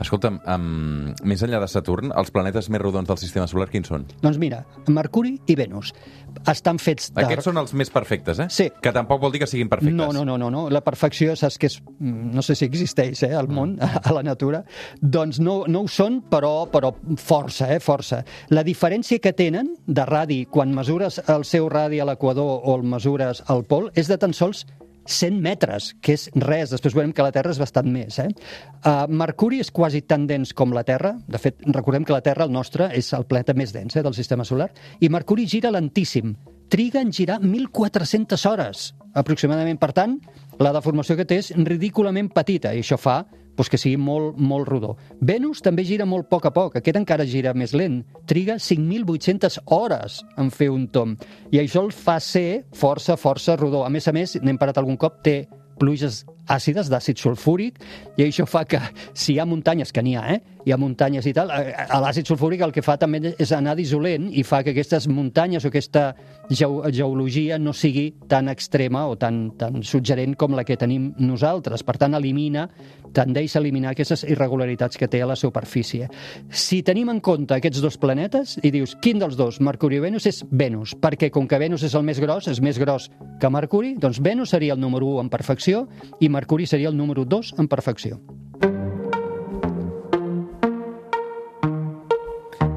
Escolta'm, 0.03 0.39
um, 0.45 1.13
més 1.25 1.41
enllà 1.45 1.59
de 1.63 1.67
Saturn, 1.71 2.11
els 2.17 2.29
planetes 2.33 2.69
més 2.69 2.81
rodons 2.81 3.07
del 3.09 3.17
sistema 3.17 3.47
solar 3.49 3.69
quins 3.71 3.89
són? 3.89 4.05
Doncs 4.21 4.37
mira, 4.41 4.63
Mercuri 4.93 5.37
i 5.49 5.55
Venus 5.57 5.93
estan 6.45 6.77
fets 6.77 7.09
de... 7.15 7.23
Aquests 7.23 7.47
són 7.49 7.57
els 7.57 7.73
més 7.77 7.89
perfectes, 7.89 8.39
eh? 8.43 8.47
Sí. 8.53 8.67
Que 8.83 8.91
tampoc 8.93 9.21
vol 9.23 9.33
dir 9.33 9.41
que 9.41 9.49
siguin 9.49 9.69
perfectes. 9.71 9.95
No, 9.97 10.11
no, 10.13 10.23
no, 10.27 10.37
no, 10.37 10.51
no. 10.53 10.67
La 10.69 10.83
perfecció, 10.85 11.35
saps 11.39 11.57
que 11.57 11.69
és... 11.71 11.79
mm, 11.81 12.29
No 12.37 12.43
sé 12.45 12.55
si 12.55 12.67
existeix, 12.67 13.23
eh, 13.25 13.33
al 13.35 13.49
món, 13.49 13.77
a 13.81 14.13
la 14.13 14.23
natura. 14.23 14.63
Doncs 15.01 15.39
no, 15.41 15.63
no 15.67 15.85
ho 15.85 15.91
són, 15.91 16.21
però, 16.29 16.67
però 16.71 16.93
força, 17.17 17.71
eh, 17.73 17.79
força. 17.83 18.21
La 18.53 18.63
diferència 18.67 19.21
que 19.23 19.33
tenen 19.33 19.73
de 19.87 20.05
radi 20.05 20.43
quan 20.45 20.75
mesures 20.75 21.21
el 21.27 21.45
seu 21.47 21.69
radi 21.73 21.99
a 21.99 22.05
l'equador 22.05 22.61
o 22.63 22.75
el 22.77 22.85
mesures 22.85 23.43
al 23.47 23.65
pol 23.65 23.89
és 23.95 24.07
de 24.11 24.17
tan 24.21 24.35
sols 24.37 24.65
100 25.07 25.39
metres, 25.41 25.93
que 26.03 26.13
és 26.17 26.27
res. 26.43 26.71
Després 26.73 26.95
veurem 26.97 27.13
que 27.15 27.25
la 27.25 27.33
Terra 27.35 27.53
és 27.53 27.61
bastant 27.61 27.87
més. 27.91 28.19
Eh? 28.21 28.27
Uh, 28.83 29.07
Mercuri 29.09 29.61
és 29.63 29.71
quasi 29.73 30.03
tan 30.05 30.27
dens 30.29 30.53
com 30.57 30.75
la 30.75 30.83
Terra. 30.87 31.15
De 31.27 31.41
fet, 31.41 31.63
recordem 31.73 32.05
que 32.05 32.15
la 32.15 32.23
Terra, 32.25 32.45
el 32.45 32.53
nostre, 32.53 32.91
és 32.97 33.09
el 33.17 33.25
planeta 33.29 33.55
més 33.57 33.73
dens 33.75 33.95
eh, 33.95 34.03
del 34.05 34.15
sistema 34.17 34.45
solar. 34.45 34.69
I 34.99 35.09
Mercuri 35.13 35.47
gira 35.49 35.71
lentíssim. 35.73 36.35
Triga 36.67 36.99
en 36.99 37.13
girar 37.15 37.39
1.400 37.39 38.45
hores, 38.51 38.91
aproximadament. 39.15 39.79
Per 39.79 39.93
tant, 39.95 40.17
la 40.59 40.73
deformació 40.75 41.15
que 41.15 41.25
té 41.27 41.39
és 41.39 41.53
ridículament 41.55 42.27
petita, 42.35 42.73
i 42.75 42.83
això 42.83 42.99
fa 42.99 43.21
doncs, 43.57 43.69
que 43.69 43.79
sigui 43.81 43.97
molt, 43.97 44.37
molt 44.37 44.69
rodó. 44.69 44.95
Venus 45.21 45.63
també 45.65 45.85
gira 45.87 46.05
molt 46.05 46.27
a 46.27 46.29
poc 46.29 46.45
a 46.45 46.53
poc, 46.53 46.77
aquest 46.77 46.99
encara 46.99 47.25
gira 47.25 47.55
més 47.57 47.73
lent. 47.73 48.03
Triga 48.29 48.57
5.800 48.61 49.59
hores 49.65 50.21
en 50.37 50.51
fer 50.53 50.69
un 50.69 50.87
tom. 50.87 51.17
I 51.51 51.61
això 51.63 51.83
el 51.85 51.91
fa 51.91 52.19
ser 52.21 52.65
força, 52.73 53.17
força 53.17 53.57
rodó. 53.57 53.83
A 53.85 53.89
més 53.89 54.07
a 54.07 54.13
més, 54.13 54.37
n'hem 54.41 54.57
parat 54.57 54.77
algun 54.77 54.97
cop, 54.97 55.21
té 55.25 55.47
pluges 55.79 56.23
àcides 56.47 56.89
d'àcid 56.91 57.19
sulfúric 57.19 57.81
i 58.17 58.25
això 58.25 58.47
fa 58.49 58.65
que 58.65 58.79
si 59.13 59.35
hi 59.35 59.39
ha 59.39 59.45
muntanyes, 59.45 59.91
que 59.91 60.03
n'hi 60.03 60.15
ha, 60.17 60.27
eh? 60.35 60.41
hi 60.67 60.73
ha 60.73 60.77
muntanyes 60.79 61.25
i 61.29 61.33
tal, 61.35 61.51
eh, 61.55 61.71
l'àcid 62.03 62.27
sulfúric 62.27 62.61
el 62.65 62.73
que 62.75 62.83
fa 62.83 62.97
també 62.99 63.33
és 63.39 63.51
anar 63.55 63.77
dissolent 63.77 64.27
i 64.35 64.43
fa 64.43 64.63
que 64.63 64.73
aquestes 64.73 65.07
muntanyes 65.07 65.63
o 65.63 65.71
aquesta 65.71 66.09
geo 66.49 66.81
geologia 66.91 67.57
no 67.59 67.73
sigui 67.73 68.09
tan 68.27 68.49
extrema 68.49 69.05
o 69.07 69.15
tan, 69.19 69.51
tan 69.57 69.83
suggerent 69.83 70.35
com 70.35 70.55
la 70.55 70.63
que 70.67 70.77
tenim 70.77 71.13
nosaltres. 71.19 71.83
Per 71.87 71.95
tant, 71.99 72.15
elimina, 72.15 72.67
tendeix 73.15 73.55
a 73.55 73.61
eliminar 73.61 73.93
aquestes 73.93 74.25
irregularitats 74.27 74.99
que 74.99 75.07
té 75.07 75.21
a 75.23 75.29
la 75.29 75.35
superfície. 75.39 76.09
Si 76.51 76.81
tenim 76.83 77.11
en 77.11 77.21
compte 77.23 77.55
aquests 77.55 77.81
dos 77.83 77.97
planetes 77.99 78.57
i 78.63 78.71
dius, 78.71 78.97
quin 79.01 79.19
dels 79.19 79.37
dos, 79.39 79.61
Mercuri 79.63 79.99
o 79.99 80.05
Venus, 80.05 80.27
és 80.27 80.43
Venus, 80.51 80.95
perquè 80.99 81.31
com 81.31 81.47
que 81.47 81.59
Venus 81.59 81.83
és 81.87 81.95
el 81.95 82.05
més 82.07 82.19
gros, 82.23 82.47
és 82.51 82.61
més 82.63 82.79
gros 82.79 83.09
que 83.41 83.51
Mercuri, 83.51 83.95
doncs 83.99 84.19
Venus 84.23 84.51
seria 84.55 84.75
el 84.75 84.83
número 84.83 85.07
1 85.15 85.25
en 85.25 85.31
perfecció 85.31 85.85
i 86.19 86.27
Mercuri 86.29 86.36
seria 86.67 86.89
el 86.89 86.97
número 86.97 87.25
2 87.25 87.55
en 87.57 87.67
perfecció. 87.67 88.19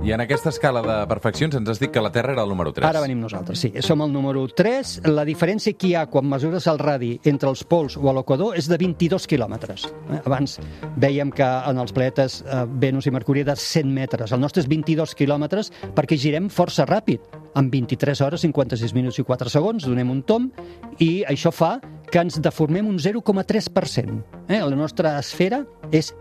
I 0.02 0.12
en 0.12 0.20
aquesta 0.22 0.48
escala 0.48 0.80
de 0.80 0.94
perfeccions 1.06 1.52
ens 1.58 1.68
has 1.68 1.78
dit 1.78 1.90
que 1.92 2.00
la 2.00 2.10
Terra 2.10 2.32
era 2.32 2.42
el 2.42 2.48
número 2.48 2.72
3. 2.72 2.86
Ara 2.88 3.02
venim 3.02 3.20
nosaltres, 3.20 3.60
sí. 3.60 3.68
Som 3.84 4.00
el 4.00 4.10
número 4.10 4.46
3. 4.48 5.02
La 5.12 5.26
diferència 5.28 5.76
que 5.76 5.90
hi 5.90 5.94
ha 5.94 6.06
quan 6.08 6.24
mesures 6.26 6.64
el 6.72 6.80
radi 6.80 7.10
entre 7.28 7.50
els 7.52 7.62
pols 7.68 7.98
o 8.00 8.14
l'equador 8.16 8.56
és 8.56 8.66
de 8.70 8.78
22 8.80 9.28
quilòmetres. 9.28 9.84
Eh, 10.08 10.22
Abans 10.24 10.56
dèiem 10.96 11.30
que 11.36 11.44
en 11.44 11.82
els 11.84 11.92
planetes 11.92 12.40
eh, 12.40 12.64
Venus 12.80 13.06
i 13.06 13.12
Mercuri 13.12 13.44
era 13.44 13.52
de 13.52 13.60
100 13.60 13.92
metres. 13.92 14.32
El 14.32 14.40
nostre 14.40 14.64
és 14.64 14.70
22 14.72 15.14
quilòmetres 15.20 15.68
perquè 15.94 16.16
girem 16.16 16.48
força 16.48 16.88
ràpid. 16.88 17.20
En 17.60 17.68
23 17.68 18.24
hores, 18.24 18.40
56 18.48 18.96
minuts 18.96 19.20
i 19.20 19.26
4 19.26 19.52
segons, 19.52 19.84
donem 19.84 20.10
un 20.10 20.24
tom, 20.24 20.48
i 20.98 21.26
això 21.28 21.52
fa 21.52 21.76
que 22.10 22.18
ens 22.18 22.40
deformem 22.42 22.86
un 22.88 22.98
0,3%. 22.98 24.22
Eh? 24.48 24.60
La 24.60 24.76
nostra 24.76 25.18
esfera 25.20 25.64
és 25.92 26.12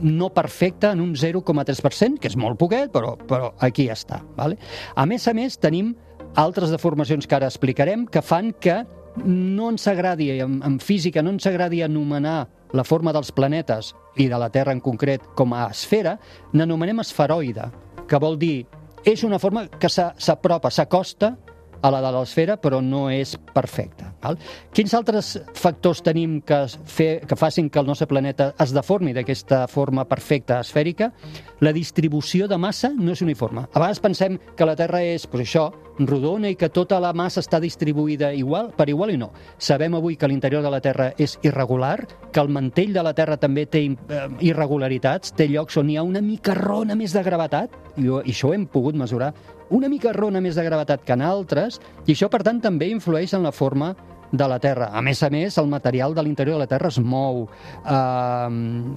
no 0.00 0.28
perfecta 0.34 0.90
en 0.92 1.00
un 1.00 1.14
0,3%, 1.16 2.18
que 2.20 2.28
és 2.28 2.36
molt 2.36 2.58
poquet, 2.60 2.90
però, 2.92 3.14
però 3.16 3.54
aquí 3.64 3.88
està. 3.88 4.20
Vale? 4.36 4.58
A 4.94 5.06
més 5.06 5.26
a 5.28 5.34
més, 5.34 5.56
tenim 5.58 5.94
altres 6.36 6.70
deformacions 6.74 7.26
que 7.26 7.34
ara 7.38 7.48
explicarem 7.48 8.04
que 8.06 8.20
fan 8.22 8.52
que 8.60 8.82
no 9.24 9.70
ens 9.72 9.86
agradi, 9.88 10.28
en, 10.44 10.58
en 10.66 10.78
física, 10.80 11.22
no 11.24 11.32
ens 11.32 11.46
agradi 11.48 11.80
anomenar 11.82 12.42
la 12.76 12.84
forma 12.84 13.14
dels 13.16 13.30
planetes 13.32 13.94
i 14.20 14.26
de 14.28 14.36
la 14.36 14.50
Terra 14.52 14.74
en 14.74 14.82
concret 14.84 15.22
com 15.38 15.54
a 15.56 15.68
esfera, 15.70 16.18
n'anomenem 16.52 17.00
esferoide, 17.00 17.70
que 18.06 18.20
vol 18.20 18.36
dir 18.36 18.66
és 19.06 19.22
una 19.24 19.38
forma 19.38 19.68
que 19.80 19.88
s'a- 19.88 20.12
s'apropa, 20.18 20.68
s'acosta 20.68 21.36
a 21.82 21.90
la 21.92 22.02
de 22.04 22.12
l'esfera, 22.14 22.56
però 22.60 22.80
no 22.82 23.06
és 23.12 23.36
perfecta. 23.54 24.12
Val? 24.22 24.38
Quins 24.74 24.94
altres 24.96 25.36
factors 25.54 26.02
tenim 26.06 26.40
que, 26.46 26.62
fer, 26.84 27.10
que 27.26 27.38
facin 27.38 27.70
que 27.70 27.80
el 27.80 27.88
nostre 27.88 28.08
planeta 28.10 28.52
es 28.62 28.74
deformi 28.76 29.14
d'aquesta 29.16 29.66
forma 29.70 30.06
perfecta 30.08 30.60
esfèrica? 30.60 31.12
La 31.60 31.72
distribució 31.72 32.48
de 32.48 32.58
massa 32.60 32.92
no 32.94 33.12
és 33.12 33.24
uniforme. 33.24 33.66
A 33.72 33.80
vegades 33.80 34.02
pensem 34.04 34.38
que 34.56 34.68
la 34.68 34.76
Terra 34.76 35.02
és, 35.04 35.28
doncs 35.30 35.46
això, 35.46 35.66
rodona 35.98 36.50
i 36.50 36.56
que 36.56 36.68
tota 36.68 36.98
la 37.00 37.12
massa 37.16 37.40
està 37.40 37.60
distribuïda 37.62 38.32
igual, 38.36 38.70
per 38.76 38.88
igual 38.92 39.14
i 39.14 39.18
no. 39.20 39.30
Sabem 39.58 39.94
avui 39.96 40.16
que 40.16 40.28
l'interior 40.28 40.62
de 40.62 40.72
la 40.72 40.82
Terra 40.84 41.10
és 41.18 41.38
irregular, 41.42 42.06
que 42.32 42.40
el 42.40 42.52
mantell 42.52 42.92
de 42.92 43.04
la 43.04 43.14
Terra 43.16 43.38
també 43.40 43.66
té 43.66 43.86
eh, 43.86 44.26
irregularitats, 44.44 45.32
té 45.36 45.48
llocs 45.48 45.78
on 45.80 45.90
hi 45.90 45.96
ha 45.96 46.04
una 46.06 46.20
mica 46.20 46.54
rona 46.58 46.96
més 46.98 47.16
de 47.16 47.24
gravetat, 47.24 47.72
i 47.96 48.10
això 48.20 48.50
ho 48.50 48.56
hem 48.56 48.66
pogut 48.68 48.96
mesurar, 48.98 49.32
una 49.70 49.88
mica 49.88 50.12
rona 50.14 50.40
més 50.40 50.56
de 50.58 50.64
gravetat 50.66 51.04
que 51.04 51.14
en 51.16 51.24
altres, 51.26 51.80
i 52.06 52.14
això, 52.14 52.28
per 52.30 52.42
tant, 52.46 52.60
també 52.62 52.90
influeix 52.92 53.34
en 53.34 53.46
la 53.46 53.54
forma 53.54 53.94
de 54.32 54.48
la 54.48 54.58
Terra. 54.58 54.90
A 54.92 55.02
més 55.02 55.22
a 55.22 55.30
més, 55.30 55.56
el 55.58 55.68
material 55.70 56.14
de 56.14 56.22
l'interior 56.22 56.56
de 56.56 56.64
la 56.64 56.70
Terra 56.70 56.90
es 56.90 56.98
mou. 56.98 57.46
Uh, 57.84 58.50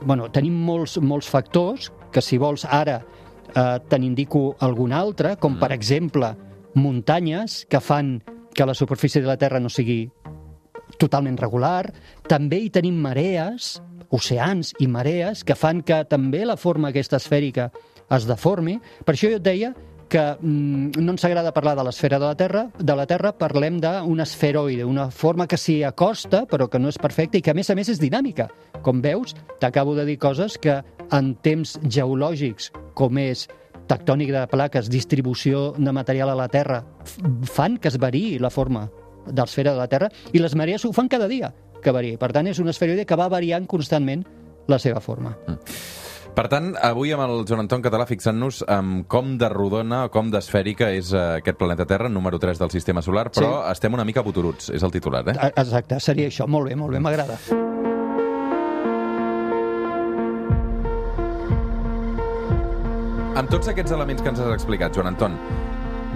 bueno, 0.03 0.29
tenim 0.33 0.55
molts, 0.65 0.97
molts 1.01 1.29
factors 1.29 1.89
que, 2.13 2.21
si 2.21 2.37
vols, 2.41 2.65
ara 2.65 2.99
uh, 3.01 3.77
te 3.89 3.99
n'indico 3.99 4.55
algun 4.65 4.93
altre, 4.93 5.35
com, 5.41 5.59
per 5.61 5.71
exemple, 5.75 6.33
muntanyes 6.75 7.63
que 7.69 7.81
fan 7.81 8.19
que 8.53 8.65
la 8.65 8.73
superfície 8.73 9.21
de 9.21 9.29
la 9.29 9.37
Terra 9.37 9.59
no 9.59 9.69
sigui 9.69 10.03
totalment 10.99 11.37
regular. 11.37 11.91
També 12.27 12.63
hi 12.63 12.71
tenim 12.73 12.97
marees, 13.01 13.77
oceans 14.09 14.73
i 14.81 14.87
marees, 14.89 15.45
que 15.45 15.55
fan 15.55 15.83
que 15.85 16.01
també 16.09 16.43
la 16.45 16.57
forma 16.57 16.89
aquesta 16.89 17.19
esfèrica 17.21 17.69
es 18.09 18.25
deformi. 18.25 18.79
Per 19.05 19.13
això 19.13 19.29
jo 19.29 19.37
et 19.37 19.45
deia 19.45 19.73
que 20.09 20.21
mm, 20.41 20.99
no 20.99 21.13
ens 21.13 21.23
agrada 21.23 21.53
parlar 21.53 21.75
de 21.77 21.85
l'esfera 21.85 22.19
de 22.19 22.25
la 22.25 22.35
Terra, 22.35 22.65
de 22.77 22.95
la 22.97 23.05
Terra 23.07 23.31
parlem 23.37 23.79
d'un 23.79 24.19
esferoide, 24.19 24.83
una 24.83 25.09
forma 25.13 25.47
que 25.47 25.57
s'hi 25.57 25.83
acosta, 25.87 26.43
però 26.49 26.67
que 26.67 26.81
no 26.81 26.89
és 26.91 26.99
perfecta 26.99 27.39
i 27.39 27.43
que, 27.45 27.53
a 27.53 27.57
més 27.57 27.69
a 27.69 27.77
més, 27.77 27.93
és 27.93 28.01
dinàmica. 28.01 28.49
Com 28.83 29.03
veus, 29.05 29.35
t'acabo 29.61 29.95
de 29.95 30.07
dir 30.09 30.17
coses 30.19 30.57
que 30.57 30.81
en 31.15 31.33
temps 31.45 31.77
geològics, 31.85 32.73
com 32.97 33.21
és 33.21 33.47
tectònic 33.89 34.33
de 34.33 34.43
plaques, 34.49 34.89
distribució 34.89 35.71
de 35.77 35.93
material 35.95 36.33
a 36.33 36.37
la 36.37 36.49
Terra, 36.51 36.83
fan 37.49 37.77
que 37.77 37.89
es 37.89 37.97
variï 38.01 38.37
la 38.41 38.51
forma 38.53 38.89
de 39.29 39.41
l'esfera 39.41 39.73
de 39.73 39.81
la 39.81 39.89
Terra, 39.89 40.11
i 40.33 40.41
les 40.41 40.55
marees 40.57 40.85
ho 40.85 40.93
fan 40.93 41.09
cada 41.09 41.29
dia 41.29 41.53
que 41.79 41.93
variï. 41.95 42.17
Per 42.19 42.33
tant, 42.35 42.49
és 42.49 42.59
un 42.59 42.69
esferoide 42.69 43.05
que 43.07 43.17
va 43.17 43.29
variant 43.31 43.65
constantment 43.69 44.25
la 44.69 44.79
seva 44.81 45.01
forma. 45.01 45.37
Per 46.35 46.45
tant, 46.47 46.69
avui 46.87 47.11
amb 47.11 47.23
el 47.25 47.41
Joan 47.49 47.65
Anton 47.65 47.81
Català 47.83 48.05
fixant-nos 48.07 48.61
en 48.71 49.01
com 49.11 49.33
de 49.41 49.49
rodona 49.51 50.05
o 50.07 50.11
com 50.13 50.29
d'esfèrica 50.31 50.91
és 50.95 51.11
eh, 51.11 51.23
aquest 51.41 51.59
planeta 51.59 51.87
Terra, 51.89 52.07
número 52.11 52.39
3 52.39 52.61
del 52.61 52.71
sistema 52.71 53.01
solar, 53.03 53.27
però 53.31 53.49
Sí. 53.65 53.71
estem 53.73 53.93
una 53.97 54.05
mica 54.07 54.23
boturuts, 54.23 54.69
és 54.69 54.83
el 54.83 54.91
titular, 54.91 55.25
eh? 55.27 55.35
Exacte, 55.55 55.99
seria 55.99 56.29
això. 56.31 56.47
Molt 56.47 56.69
bé, 56.69 56.75
molt 56.79 56.93
bé, 56.95 56.99
m'agrada. 57.03 57.39
Amb 63.39 63.47
tots 63.53 63.69
aquests 63.71 63.93
elements 63.95 64.21
que 64.23 64.31
ens 64.33 64.39
has 64.43 64.51
explicat, 64.51 64.91
Joan 64.95 65.13
Anton, 65.13 65.35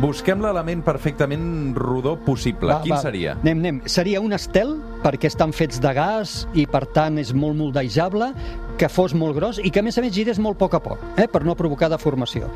busquem 0.03 0.41
l'element 0.43 0.82
perfectament 0.84 1.46
rodó 1.77 2.17
possible. 2.25 2.75
Quin 2.84 2.98
seria? 3.00 3.38
Anem, 3.39 3.62
anem. 3.62 3.77
Seria 3.88 4.20
un 4.20 4.34
estel, 4.36 4.74
perquè 5.05 5.29
estan 5.29 5.53
fets 5.55 5.79
de 5.84 5.93
gas 5.96 6.34
i, 6.58 6.65
per 6.67 6.84
tant, 6.96 7.20
és 7.22 7.32
molt 7.38 7.55
moldejable, 7.60 8.32
que 8.77 8.89
fos 8.89 9.13
molt 9.13 9.36
gros 9.38 9.60
i 9.63 9.72
que, 9.72 9.80
a 9.80 9.84
més 9.86 9.98
a 9.98 10.01
més, 10.03 10.13
girés 10.15 10.39
molt 10.42 10.56
a 10.58 10.60
poc 10.63 10.74
a 10.77 10.80
poc, 10.84 11.00
eh, 11.18 11.27
per 11.27 11.44
no 11.46 11.56
provocar 11.56 11.89
deformació. 11.92 12.50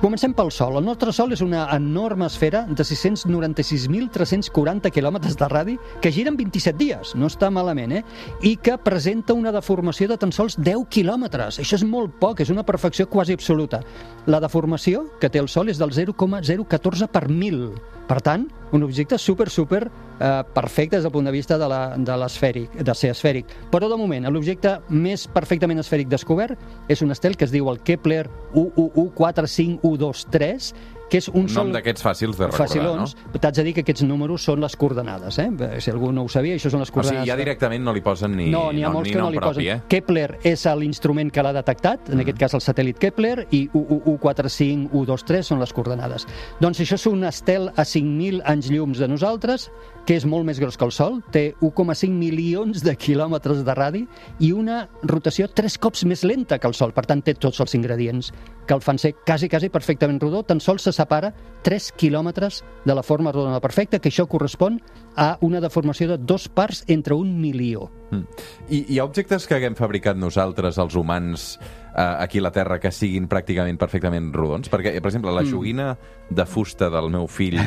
Comencem 0.00 0.34
pel 0.34 0.50
Sol. 0.50 0.76
El 0.78 0.84
nostre 0.84 1.12
Sol 1.12 1.32
és 1.32 1.40
una 1.42 1.68
enorme 1.74 2.26
esfera 2.26 2.66
de 2.68 2.84
696.340 2.84 4.90
quilòmetres 4.92 5.36
de 5.38 5.48
radi 5.48 5.78
que 6.02 6.12
gira 6.12 6.30
en 6.30 6.36
27 6.36 6.78
dies, 6.78 7.14
no 7.14 7.26
està 7.30 7.50
malament, 7.50 7.92
eh? 7.92 8.04
i 8.42 8.56
que 8.56 8.78
presenta 8.78 9.34
una 9.34 9.52
deformació 9.54 10.08
de 10.10 10.16
tan 10.18 10.32
sols 10.32 10.56
10 10.58 10.86
quilòmetres. 10.90 11.58
Això 11.62 11.74
és 11.78 11.84
molt 11.86 12.12
poc, 12.20 12.40
és 12.40 12.50
una 12.50 12.66
perfecció 12.66 13.08
quasi 13.08 13.32
absoluta. 13.32 13.80
La 14.26 14.40
deformació 14.42 15.06
que 15.20 15.30
té 15.30 15.38
el 15.42 15.48
Sol 15.48 15.68
és 15.70 15.78
del 15.78 15.92
0,014 15.94 17.06
per 17.12 17.28
mil. 17.28 17.70
Per 18.06 18.20
tant, 18.22 18.46
un 18.72 18.82
objecte 18.82 19.18
super, 19.18 19.48
super 19.50 19.90
eh, 20.20 20.42
perfecte 20.54 20.96
des 20.96 21.02
del 21.04 21.12
punt 21.12 21.24
de 21.26 21.32
vista 21.32 21.58
de 21.58 21.68
la- 21.68 21.94
de 21.96 22.16
l'esfèric, 22.16 22.72
de, 22.82 22.94
ser 22.94 23.10
esfèric. 23.10 23.46
Però, 23.70 23.88
de 23.88 23.96
moment, 23.96 24.24
l'objecte 24.32 24.80
més 24.88 25.26
perfectament 25.28 25.78
esfèric 25.78 26.08
descobert 26.08 26.58
és 26.88 27.02
un 27.02 27.10
estel 27.10 27.36
que 27.36 27.44
es 27.44 27.50
diu 27.52 27.68
el 27.70 27.80
Kepler 27.80 28.28
114523, 28.54 30.74
que 31.10 31.18
és 31.18 31.28
un, 31.28 31.42
Un 31.44 31.48
sol... 31.48 31.64
nom 31.68 31.72
d'aquests 31.76 32.02
fàcils 32.02 32.36
de 32.36 32.46
recordar, 32.48 32.66
Facilons. 32.68 33.14
no? 33.14 33.38
T'haig 33.40 33.54
de 33.60 33.64
dir 33.68 33.74
que 33.74 33.84
aquests 33.86 34.02
números 34.02 34.42
són 34.42 34.60
les 34.60 34.74
coordenades, 34.76 35.38
eh? 35.38 35.48
Si 35.80 35.90
algú 35.92 36.10
no 36.12 36.24
ho 36.24 36.28
sabia, 36.28 36.56
això 36.56 36.70
són 36.72 36.80
les 36.82 36.90
O 36.90 36.94
coordenades. 36.94 37.22
sigui, 37.24 37.30
ja 37.30 37.36
directament 37.36 37.84
no 37.84 37.92
li 37.94 38.00
posen 38.02 38.34
ni, 38.36 38.48
no, 38.50 38.72
n'hi 38.72 38.82
ha 38.82 38.90
molts 38.90 39.08
ni 39.08 39.14
que 39.14 39.20
no 39.22 39.30
li 39.30 39.38
propi, 39.38 39.64
posen. 39.66 39.76
eh? 39.76 39.82
Kepler 39.88 40.38
és 40.42 40.64
l'instrument 40.76 41.30
que 41.30 41.42
l'ha 41.42 41.52
detectat, 41.52 42.10
en 42.10 42.20
aquest 42.24 42.38
cas 42.38 42.54
el 42.54 42.60
satèl·lit 42.64 42.98
Kepler, 42.98 43.46
i 43.52 43.68
U145-U23 43.72 45.42
són 45.50 45.60
les 45.62 45.72
coordenades. 45.76 46.26
Doncs 46.62 46.80
això 46.82 46.96
és 46.98 47.06
un 47.10 47.24
estel 47.28 47.68
a 47.74 47.84
5.000 47.86 48.42
anys 48.48 48.70
llums 48.72 48.98
de 49.02 49.08
nosaltres, 49.10 49.68
que 50.06 50.14
és 50.16 50.24
molt 50.28 50.46
més 50.46 50.60
gros 50.62 50.76
que 50.78 50.84
el 50.86 50.92
Sol, 50.94 51.20
té 51.34 51.54
1,5 51.60 52.10
milions 52.14 52.82
de 52.84 52.94
quilòmetres 52.96 53.64
de 53.66 53.74
radi 53.74 54.04
i 54.38 54.52
una 54.54 54.84
rotació 55.02 55.48
tres 55.50 55.78
cops 55.82 56.04
més 56.06 56.22
lenta 56.24 56.58
que 56.62 56.68
el 56.70 56.74
Sol. 56.78 56.92
Per 56.94 57.06
tant, 57.06 57.22
té 57.26 57.34
tots 57.34 57.58
els 57.64 57.74
ingredients 57.74 58.30
que 58.66 58.74
el 58.74 58.82
fan 58.82 58.98
ser 58.98 59.14
quasi, 59.26 59.48
quasi 59.48 59.68
perfectament 59.70 60.20
rodó. 60.22 60.42
Tan 60.46 60.60
sols 60.62 60.82
se 60.86 60.92
separa 60.96 61.34
3 61.66 61.90
quilòmetres 61.98 62.60
de 62.86 62.94
la 62.94 63.02
forma 63.02 63.32
rodona 63.34 63.60
perfecta, 63.60 63.98
que 63.98 64.08
això 64.12 64.26
correspon 64.30 64.80
a 65.18 65.36
una 65.42 65.60
deformació 65.60 66.06
de 66.12 66.18
dos 66.18 66.48
parts 66.48 66.84
entre 66.86 67.14
un 67.18 67.40
milió. 67.40 67.88
Mm. 68.10 68.22
I 68.70 68.84
hi 68.94 68.98
ha 69.00 69.04
objectes 69.06 69.48
que 69.50 69.56
haguem 69.56 69.74
fabricat 69.74 70.16
nosaltres, 70.16 70.78
els 70.78 70.94
humans, 70.94 71.58
eh, 71.96 72.02
aquí 72.22 72.38
a 72.38 72.44
la 72.46 72.52
Terra, 72.54 72.78
que 72.78 72.92
siguin 72.94 73.26
pràcticament 73.28 73.80
perfectament 73.82 74.30
rodons? 74.34 74.70
Perquè, 74.70 74.94
per 75.00 75.10
exemple, 75.10 75.32
Mm. 75.32 75.34
la 75.40 75.44
joguina 75.50 75.88
de 76.30 76.46
fusta 76.46 76.88
del 76.90 77.10
meu 77.10 77.26
fill, 77.26 77.58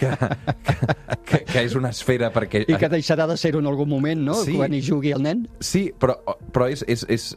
que, 0.00 0.10
que, 0.10 0.76
que, 1.24 1.44
que 1.44 1.62
és 1.62 1.74
una 1.78 1.90
esfera 1.94 2.32
perquè... 2.34 2.64
I 2.66 2.74
que 2.80 2.90
deixarà 2.90 3.28
de 3.30 3.36
ser-ho 3.38 3.60
en 3.62 3.66
algun 3.70 3.88
moment, 3.88 4.20
no?, 4.26 4.34
Sí. 4.42 4.56
quan 4.58 4.74
hi 4.74 4.82
jugui 4.82 5.12
el 5.14 5.22
nen. 5.22 5.46
Sí, 5.60 5.92
però, 5.98 6.18
però 6.52 6.66
és, 6.72 6.82
és, 6.88 7.06
és, 7.08 7.34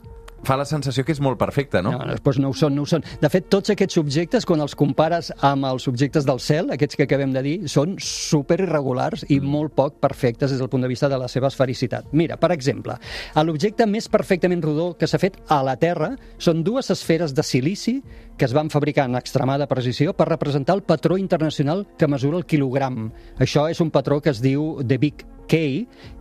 fa 0.47 0.57
la 0.59 0.65
sensació 0.67 1.05
que 1.05 1.13
és 1.15 1.21
molt 1.23 1.39
perfecta, 1.39 1.81
no? 1.85 1.93
No, 1.95 2.05
no, 2.07 2.15
doncs 2.15 2.39
no 2.41 2.51
ho 2.51 2.55
són, 2.57 2.75
no 2.77 2.85
ho 2.85 2.89
són. 2.89 3.03
De 3.21 3.29
fet, 3.31 3.49
tots 3.51 3.73
aquests 3.73 3.99
objectes, 4.01 4.47
quan 4.47 4.63
els 4.63 4.75
compares 4.79 5.31
amb 5.45 5.67
els 5.69 5.87
objectes 5.91 6.27
del 6.27 6.41
cel, 6.43 6.71
aquests 6.75 6.99
que 6.99 7.07
acabem 7.07 7.33
de 7.35 7.43
dir, 7.45 7.55
són 7.71 7.97
super 8.03 8.59
irregulars 8.63 9.25
i 9.29 9.39
molt 9.43 9.75
poc 9.77 9.99
perfectes 10.03 10.53
des 10.53 10.61
del 10.61 10.71
punt 10.71 10.85
de 10.85 10.91
vista 10.91 11.09
de 11.09 11.19
la 11.19 11.27
seva 11.31 11.49
esfericitat. 11.51 12.09
Mira, 12.11 12.37
per 12.39 12.51
exemple, 12.55 12.97
l'objecte 13.35 13.87
més 13.89 14.09
perfectament 14.11 14.63
rodó 14.63 14.91
que 14.99 15.07
s'ha 15.07 15.21
fet 15.21 15.39
a 15.47 15.61
la 15.65 15.75
Terra 15.79 16.13
són 16.37 16.63
dues 16.63 16.91
esferes 16.93 17.33
de 17.35 17.43
silici 17.43 17.99
que 18.39 18.47
es 18.47 18.53
van 18.55 18.69
fabricar 18.71 19.09
en 19.09 19.17
extremada 19.19 19.67
precisió 19.67 20.13
per 20.15 20.29
representar 20.29 20.77
el 20.77 20.83
patró 20.83 21.17
internacional 21.17 21.85
que 21.97 22.07
mesura 22.07 22.37
el 22.37 22.45
quilogram. 22.45 23.09
Això 23.37 23.67
és 23.69 23.81
un 23.83 23.91
patró 23.91 24.21
que 24.21 24.31
es 24.31 24.39
diu 24.41 24.79
The 24.85 24.97
Big 24.97 25.25
K 25.49 25.57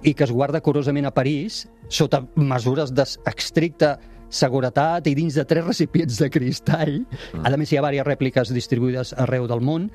i 0.02 0.14
que 0.14 0.24
es 0.24 0.32
guarda 0.32 0.62
curosament 0.64 1.06
a 1.06 1.14
París 1.14 1.66
sota 1.88 2.22
mesures 2.36 2.92
d'estricta 2.92 3.96
seguretat 4.28 5.06
i 5.08 5.14
dins 5.18 5.36
de 5.38 5.44
tres 5.48 5.64
recipients 5.66 6.18
de 6.20 6.30
cristall. 6.30 6.94
Mm. 7.32 7.46
A 7.46 7.56
més, 7.56 7.72
hi 7.72 7.78
ha 7.78 7.82
diverses 7.82 8.06
rèpliques 8.08 8.52
distribuïdes 8.54 9.14
arreu 9.24 9.48
del 9.50 9.64
món, 9.64 9.88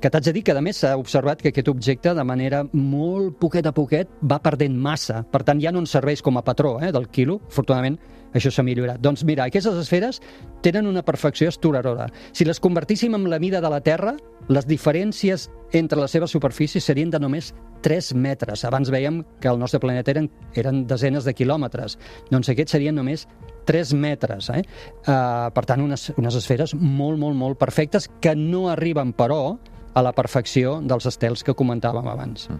que 0.00 0.10
t'haig 0.10 0.28
de 0.28 0.36
dir 0.36 0.44
que, 0.46 0.56
a 0.56 0.64
més, 0.64 0.82
s'ha 0.82 0.96
observat 0.98 1.42
que 1.42 1.52
aquest 1.52 1.70
objecte, 1.72 2.14
de 2.14 2.26
manera 2.26 2.64
molt 2.72 3.38
poquet 3.40 3.66
a 3.66 3.74
poquet, 3.76 4.10
va 4.22 4.40
perdent 4.42 4.76
massa. 4.76 5.22
Per 5.32 5.42
tant, 5.46 5.60
ja 5.62 5.72
no 5.72 5.82
ens 5.84 5.94
serveix 5.96 6.22
com 6.22 6.38
a 6.38 6.44
patró 6.44 6.76
eh, 6.80 6.92
del 6.94 7.08
quilo. 7.08 7.40
Afortunadament, 7.48 7.98
això 8.36 8.50
s'ha 8.52 8.64
millorat. 8.66 9.00
Doncs 9.00 9.24
mira, 9.24 9.46
aquestes 9.46 9.76
esferes 9.80 10.20
tenen 10.62 10.86
una 10.86 11.04
perfecció 11.06 11.48
estorarora. 11.48 12.08
Si 12.32 12.44
les 12.44 12.60
convertíssim 12.60 13.14
en 13.14 13.28
la 13.30 13.40
mida 13.40 13.60
de 13.60 13.70
la 13.72 13.80
Terra, 13.80 14.16
les 14.48 14.66
diferències 14.68 15.48
entre 15.72 16.00
les 16.00 16.12
seves 16.12 16.30
superfícies 16.30 16.84
serien 16.84 17.10
de 17.10 17.20
només 17.22 17.52
3 17.82 18.12
metres. 18.14 18.64
Abans 18.64 18.90
veiem 18.90 19.22
que 19.40 19.48
el 19.48 19.58
nostre 19.58 19.80
planeta 19.80 20.12
eren, 20.12 20.30
eren 20.54 20.84
desenes 20.86 21.26
de 21.26 21.34
quilòmetres. 21.34 21.98
Doncs 22.30 22.50
aquests 22.52 22.76
serien 22.76 22.96
només 22.98 23.26
3 23.66 23.92
metres. 23.98 24.48
Eh? 24.54 24.62
Uh, 25.04 25.50
per 25.52 25.66
tant, 25.68 25.82
unes, 25.84 26.12
unes 26.16 26.34
esferes 26.38 26.72
molt, 26.74 27.18
molt, 27.18 27.36
molt 27.36 27.58
perfectes 27.58 28.08
que 28.22 28.36
no 28.38 28.68
arriben, 28.72 29.12
però, 29.12 29.58
a 29.96 30.02
la 30.04 30.10
perfecció 30.12 30.74
dels 30.84 31.06
estels 31.08 31.40
que 31.42 31.54
comentàvem 31.56 32.04
abans. 32.12 32.50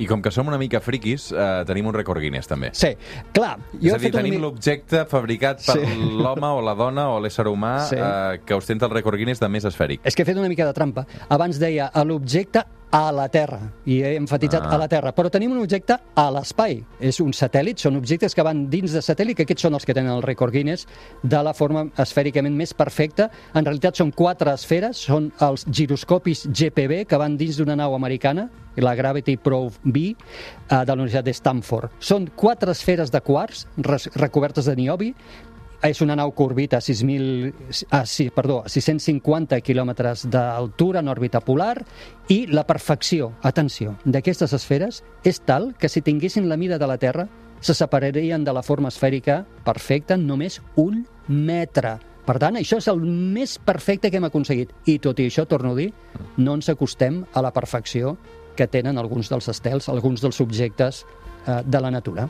I 0.00 0.06
com 0.08 0.22
que 0.24 0.30
som 0.32 0.48
una 0.48 0.56
mica 0.56 0.78
friquis, 0.80 1.26
eh, 1.30 1.48
tenim 1.68 1.84
un 1.90 1.92
rècord 1.92 2.22
Guinness, 2.22 2.48
també. 2.48 2.70
Sí, 2.72 2.94
clar. 3.36 3.58
és 3.82 3.92
a 3.92 3.98
dir, 4.00 4.10
tenim 4.14 4.32
mi- 4.38 4.40
l'objecte 4.40 5.02
fabricat 5.04 5.60
per 5.66 5.74
Sí. 5.76 5.84
l'home 6.22 6.46
o 6.46 6.62
la 6.64 6.72
dona 6.74 7.10
o 7.10 7.20
l'ésser 7.20 7.44
humà 7.52 7.74
Sí. 7.84 7.96
eh, 7.98 8.40
que 8.46 8.54
ostenta 8.56 8.86
el 8.86 8.92
rècord 8.92 9.18
Guinness 9.20 9.40
de 9.40 9.48
més 9.52 9.66
esfèric. 9.68 10.00
És 10.04 10.16
que 10.16 10.22
he 10.22 10.24
fet 10.24 10.38
una 10.40 10.48
mica 10.48 10.64
de 10.64 10.72
trampa. 10.72 11.04
Abans 11.28 11.58
deia 11.60 11.90
l'objecte 12.02 12.64
a 12.90 13.12
la 13.12 13.28
Terra, 13.28 13.60
i 13.86 14.00
he 14.02 14.16
enfatitzat 14.16 14.62
Ah. 14.64 14.74
a 14.74 14.78
la 14.78 14.88
Terra, 14.88 15.14
però 15.14 15.30
tenim 15.30 15.52
un 15.52 15.58
objecte 15.58 15.96
a 16.14 16.30
l'espai. 16.30 16.84
És 16.98 17.20
un 17.20 17.30
satèl·lit, 17.30 17.78
són 17.78 17.96
objectes 17.96 18.34
que 18.34 18.42
van 18.42 18.68
dins 18.68 18.92
de 18.92 18.98
satèl·lit, 19.00 19.36
que 19.36 19.42
aquests 19.44 19.62
són 19.62 19.74
els 19.74 19.84
que 19.86 19.94
tenen 19.94 20.12
el 20.12 20.22
rècord 20.22 20.52
Guinness 20.52 20.86
de 21.22 21.42
la 21.42 21.54
forma 21.54 21.84
esfèricament 21.96 22.54
més 22.54 22.74
perfecta. 22.74 23.30
En 23.54 23.64
realitat 23.64 23.96
són 23.96 24.10
quatre 24.10 24.52
esferes, 24.52 24.96
són 24.96 25.32
els 25.40 25.64
giroscopis 25.70 26.46
GPB, 26.48 27.06
que 27.06 27.16
van 27.16 27.36
dins 27.36 27.56
d'una 27.56 27.76
nau 27.76 27.94
americana, 27.94 28.48
la 28.76 28.94
Gravity 28.94 29.36
Probe 29.36 29.72
B, 29.84 29.98
eh, 29.98 30.14
de 30.70 30.86
la 30.86 30.94
Universitat 30.94 31.24
de 31.24 31.30
Stanford. 31.32 31.90
Són 31.98 32.30
quatre 32.34 32.72
esferes 32.72 33.10
de 33.10 33.20
quarts 33.20 33.66
recobertes 34.14 34.64
de 34.64 34.76
niobi, 34.76 35.14
és 35.86 36.00
una 36.04 36.16
nau 36.16 36.32
que 36.36 36.44
orbita 36.44 36.78
a 36.78 36.84
6.000, 36.84 37.52
ah, 37.90 38.04
sí, 38.04 38.28
perdó, 38.34 38.60
a 38.64 38.68
650 38.68 39.60
quilòmetres 39.64 40.26
d'altura 40.30 41.00
en 41.00 41.08
òrbita 41.08 41.40
polar 41.40 41.78
i 42.28 42.44
la 42.50 42.66
perfecció, 42.68 43.32
atenció, 43.42 43.96
d'aquestes 44.04 44.52
esferes 44.56 45.02
és 45.24 45.40
tal 45.46 45.72
que 45.80 45.88
si 45.88 46.04
tinguessin 46.04 46.48
la 46.48 46.58
mida 46.60 46.78
de 46.78 46.88
la 46.90 46.98
Terra 47.00 47.28
se 47.60 47.74
separarien 47.74 48.44
de 48.44 48.52
la 48.52 48.62
forma 48.62 48.88
esfèrica 48.88 49.44
perfecta 49.64 50.16
només 50.16 50.60
un 50.76 51.04
metre. 51.28 51.98
Per 52.26 52.36
tant, 52.40 52.56
això 52.56 52.78
és 52.80 52.88
el 52.88 53.00
més 53.00 53.56
perfecte 53.58 54.10
que 54.10 54.20
hem 54.20 54.28
aconseguit. 54.28 54.72
I 54.86 54.98
tot 55.02 55.20
i 55.20 55.26
això, 55.28 55.46
torno 55.48 55.72
a 55.72 55.78
dir, 55.78 55.90
no 56.36 56.54
ens 56.56 56.68
acostem 56.72 57.24
a 57.34 57.42
la 57.44 57.52
perfecció 57.52 58.16
que 58.56 58.68
tenen 58.68 58.98
alguns 59.00 59.30
dels 59.32 59.48
estels, 59.48 59.88
alguns 59.88 60.20
dels 60.24 60.40
objectes 60.40 61.04
eh, 61.46 61.60
de 61.64 61.80
la 61.80 61.90
natura. 61.90 62.28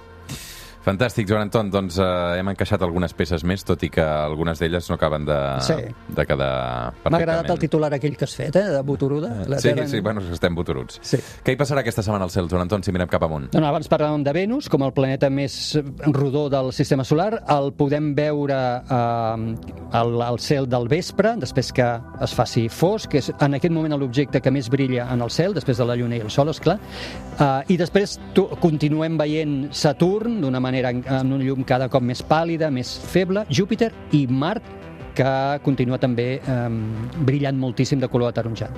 Fantàstic, 0.84 1.26
Joan 1.28 1.42
Anton. 1.42 1.68
Doncs 1.70 1.98
eh, 2.00 2.38
hem 2.40 2.48
encaixat 2.54 2.80
algunes 2.82 3.12
peces 3.16 3.44
més, 3.44 3.62
tot 3.68 3.82
i 3.84 3.90
que 3.92 4.00
algunes 4.00 4.58
d'elles 4.58 4.88
no 4.88 4.96
acaben 4.96 5.26
de, 5.28 5.36
Sí. 5.66 5.74
de 6.08 6.24
quedar 6.26 6.92
perfectament. 7.02 7.12
M'ha 7.12 7.18
agradat 7.20 7.50
el 7.50 7.58
titular 7.58 7.92
aquell 7.94 8.16
que 8.16 8.24
has 8.24 8.34
fet, 8.34 8.56
eh, 8.56 8.64
de 8.76 8.80
Botoruda. 8.82 9.28
La 9.46 9.58
Sí, 9.60 9.68
Terra- 9.68 9.86
sí, 9.88 10.00
bueno, 10.00 10.22
estem 10.32 10.54
boturuts. 10.54 10.98
Sí. 11.02 11.18
Què 11.44 11.52
hi 11.52 11.56
passarà 11.60 11.80
aquesta 11.84 12.02
setmana 12.02 12.24
al 12.24 12.30
cel, 12.30 12.48
Joan 12.48 12.62
Anton, 12.62 12.82
si 12.82 12.92
mirem 12.92 13.08
cap 13.08 13.22
amunt? 13.22 13.50
Doncs 13.52 13.66
abans 13.66 13.90
parlàvem 13.90 14.24
de 14.24 14.32
Venus, 14.32 14.68
com 14.70 14.82
el 14.82 14.92
planeta 14.92 15.28
més 15.30 15.78
rodó 16.06 16.48
del 16.48 16.72
sistema 16.72 17.04
solar. 17.04 17.42
El 17.48 17.72
podem 17.74 18.14
veure 18.14 18.54
eh, 18.88 19.56
al, 19.92 20.22
al 20.22 20.38
cel 20.40 20.66
del 20.68 20.88
vespre, 20.88 21.34
després 21.36 21.72
que 21.76 21.90
es 22.22 22.34
faci 22.34 22.68
fosc, 22.70 23.10
que 23.10 23.18
és 23.18 23.30
en 23.38 23.54
aquest 23.54 23.72
moment 23.74 23.92
l'objecte 24.00 24.40
que 24.40 24.50
més 24.50 24.70
brilla 24.70 25.08
en 25.12 25.20
el 25.20 25.30
cel, 25.30 25.52
després 25.52 25.76
de 25.76 25.84
la 25.84 25.94
Lluna 25.96 26.16
i 26.16 26.20
el 26.20 26.30
Sol, 26.30 26.48
esclar. 26.48 26.78
Uh, 27.40 27.62
I 27.68 27.76
després 27.76 28.18
tu, 28.34 28.46
continuem 28.60 29.16
veient 29.18 29.68
Saturn 29.72 30.40
d'una 30.40 30.58
manera 30.60 30.69
en, 30.74 31.02
en 31.06 31.32
un 31.32 31.42
llum 31.42 31.64
cada 31.64 31.88
cop 31.88 32.02
més 32.02 32.22
pàl·lida, 32.22 32.70
més 32.70 32.92
feble, 33.12 33.44
Júpiter 33.50 33.90
i 34.16 34.26
Mart, 34.30 34.62
que 35.14 35.32
continua 35.64 35.98
també 35.98 36.28
eh, 36.38 36.68
brillant 37.26 37.58
moltíssim 37.58 38.00
de 38.00 38.08
color 38.08 38.30
ataronjat. 38.30 38.72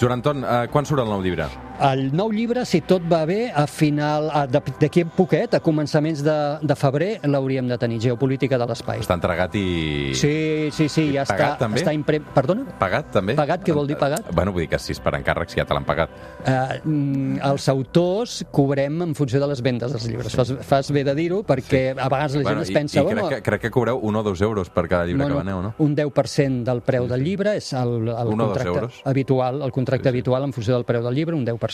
Joan 0.00 0.18
Anton, 0.18 0.44
eh, 0.44 0.66
quan 0.72 0.84
surt 0.84 1.00
el 1.00 1.08
nou 1.08 1.22
llibre? 1.24 1.46
El 1.76 2.08
nou 2.16 2.30
llibre, 2.32 2.62
si 2.64 2.80
tot 2.88 3.04
va 3.04 3.24
bé, 3.28 3.50
a 3.52 3.66
final, 3.68 4.30
d'aquí 4.48 5.02
a 5.04 5.08
poquet, 5.12 5.56
a 5.58 5.60
començaments 5.60 6.22
de, 6.24 6.36
de 6.64 6.76
febrer, 6.78 7.10
l'hauríem 7.28 7.68
de 7.68 7.76
tenir, 7.80 7.98
Geopolítica 8.00 8.56
de 8.56 8.68
l'Espai. 8.70 9.02
Està 9.04 9.16
entregat 9.18 9.54
i... 9.60 10.12
Sí, 10.16 10.70
sí, 10.72 10.88
sí, 10.88 11.04
ja 11.12 11.26
pagat, 11.28 11.56
està, 11.56 11.66
també? 11.66 11.82
està 11.82 11.92
impre... 11.96 12.20
Perdona? 12.32 12.64
Pagat, 12.80 13.10
també? 13.12 13.36
Pagat, 13.36 13.64
què 13.66 13.76
vol 13.76 13.90
dir 13.90 13.98
pagat? 14.00 14.30
Bueno, 14.32 14.54
vull 14.56 14.64
dir 14.64 14.70
que 14.72 14.80
si 14.80 14.94
és 14.96 15.02
per 15.04 15.12
encàrrec, 15.18 15.52
si 15.52 15.60
ja 15.60 15.66
te 15.68 15.76
l'han 15.76 15.84
pagat. 15.88 16.14
Uh, 16.46 17.36
els 17.50 17.68
autors 17.72 18.38
cobrem 18.54 19.04
en 19.04 19.12
funció 19.18 19.42
de 19.42 19.50
les 19.52 19.60
vendes 19.64 19.92
dels 19.92 20.08
llibres. 20.08 20.36
Fas, 20.38 20.54
fas 20.64 20.90
bé 20.96 21.04
de 21.04 21.16
dir-ho, 21.18 21.42
perquè 21.46 21.90
a 21.92 22.08
vegades 22.08 22.38
la 22.40 22.46
gent 22.48 22.64
es 22.64 22.72
i, 22.72 22.78
pensa... 22.78 23.02
i 23.02 23.12
crec, 23.12 23.28
que, 23.34 23.42
crec 23.50 23.66
que 23.66 23.72
cobreu 23.74 24.00
un 24.00 24.16
o 24.16 24.24
dos 24.24 24.40
euros 24.40 24.72
per 24.72 24.86
cada 24.88 25.04
llibre 25.04 25.28
que 25.28 25.40
veneu, 25.42 25.60
no? 25.64 25.74
Un 25.84 25.96
10% 25.98 26.64
del 26.64 26.80
preu 26.86 27.10
del 27.10 27.24
llibre 27.26 27.56
és 27.60 27.68
el, 27.76 28.08
el 28.08 28.32
contracte 28.32 29.04
habitual, 29.12 29.60
el 29.66 29.76
contracte 29.76 30.08
habitual 30.08 30.48
en 30.48 30.56
funció 30.56 30.78
del 30.78 30.88
preu 30.88 31.04
del 31.04 31.20
llibre, 31.20 31.36
un 31.36 31.44
10%. 31.44 31.65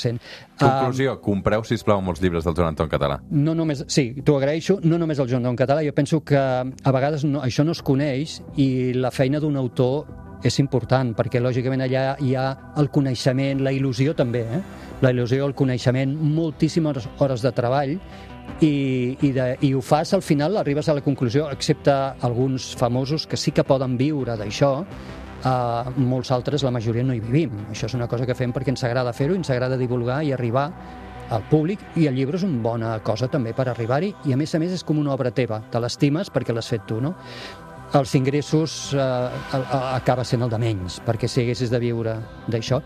Conclusió, 0.58 1.18
compreu, 1.20 1.64
sisplau, 1.64 2.00
molts 2.04 2.22
llibres 2.22 2.44
del 2.44 2.56
Joan 2.56 2.72
Anton 2.72 2.88
català. 2.88 3.20
no 3.30 3.54
només, 3.54 3.84
sí, 3.88 4.08
t'ho 4.24 4.36
agraeixo, 4.38 4.78
no 4.84 4.98
només 4.98 5.18
el 5.18 5.28
Joan 5.28 5.46
en 5.46 5.56
català, 5.56 5.84
jo 5.84 5.92
penso 5.92 6.22
que 6.24 6.38
a 6.38 6.92
vegades 6.94 7.24
no, 7.24 7.42
això 7.42 7.64
no 7.64 7.72
es 7.72 7.82
coneix 7.82 8.40
i 8.56 8.92
la 8.94 9.10
feina 9.10 9.40
d'un 9.40 9.56
autor 9.56 10.06
és 10.42 10.58
important, 10.58 11.12
perquè 11.14 11.40
lògicament 11.40 11.84
allà 11.84 12.16
hi 12.20 12.34
ha 12.34 12.46
el 12.80 12.90
coneixement, 12.90 13.62
la 13.62 13.72
il·lusió 13.74 14.14
també, 14.18 14.42
eh? 14.42 14.60
la 15.02 15.12
il·lusió, 15.14 15.46
el 15.46 15.54
coneixement, 15.54 16.14
moltíssimes 16.34 17.08
hores 17.18 17.42
de 17.42 17.52
treball 17.54 17.94
i, 18.60 18.72
i, 19.20 19.30
de, 19.34 19.48
i 19.62 19.72
ho 19.74 19.82
fas 19.82 20.14
al 20.14 20.22
final, 20.22 20.58
arribes 20.58 20.88
a 20.88 20.96
la 20.98 21.04
conclusió, 21.04 21.48
excepte 21.50 21.94
alguns 22.22 22.72
famosos 22.78 23.26
que 23.26 23.38
sí 23.38 23.54
que 23.54 23.64
poden 23.66 23.96
viure 23.98 24.36
d'això, 24.38 24.74
Uh, 25.42 25.90
molts 25.98 26.30
altres, 26.30 26.62
la 26.62 26.70
majoria 26.70 27.02
no 27.02 27.14
hi 27.16 27.20
vivim. 27.20 27.50
Això 27.72 27.88
és 27.88 27.96
una 27.98 28.06
cosa 28.06 28.26
que 28.28 28.36
fem 28.38 28.52
perquè 28.54 28.70
ens 28.70 28.84
agrada 28.86 29.14
fer-ho, 29.16 29.34
ens 29.34 29.50
agrada 29.50 29.78
divulgar 29.80 30.20
i 30.22 30.30
arribar 30.32 30.68
al 31.32 31.42
públic 31.50 31.80
i 31.96 32.06
el 32.06 32.14
llibre 32.14 32.38
és 32.38 32.44
una 32.46 32.60
bona 32.62 32.92
cosa 33.04 33.28
també 33.32 33.54
per 33.56 33.66
arribar-hi 33.72 34.12
i 34.28 34.34
a 34.34 34.38
més 34.38 34.54
a 34.54 34.60
més 34.62 34.74
és 34.76 34.84
com 34.86 35.00
una 35.00 35.14
obra 35.14 35.32
teva, 35.34 35.62
te 35.72 35.80
l'estimes 35.80 36.30
perquè 36.32 36.54
l'has 36.54 36.68
fet 36.68 36.84
tu, 36.86 37.00
no? 37.02 37.14
Els 37.96 38.14
ingressos 38.16 38.94
eh, 38.96 39.56
acaba 39.82 40.24
sent 40.24 40.44
el 40.44 40.52
de 40.52 40.60
menys, 40.60 41.00
perquè 41.04 41.28
si 41.28 41.42
haguessis 41.42 41.72
de 41.72 41.80
viure 41.80 42.14
d'això. 42.48 42.80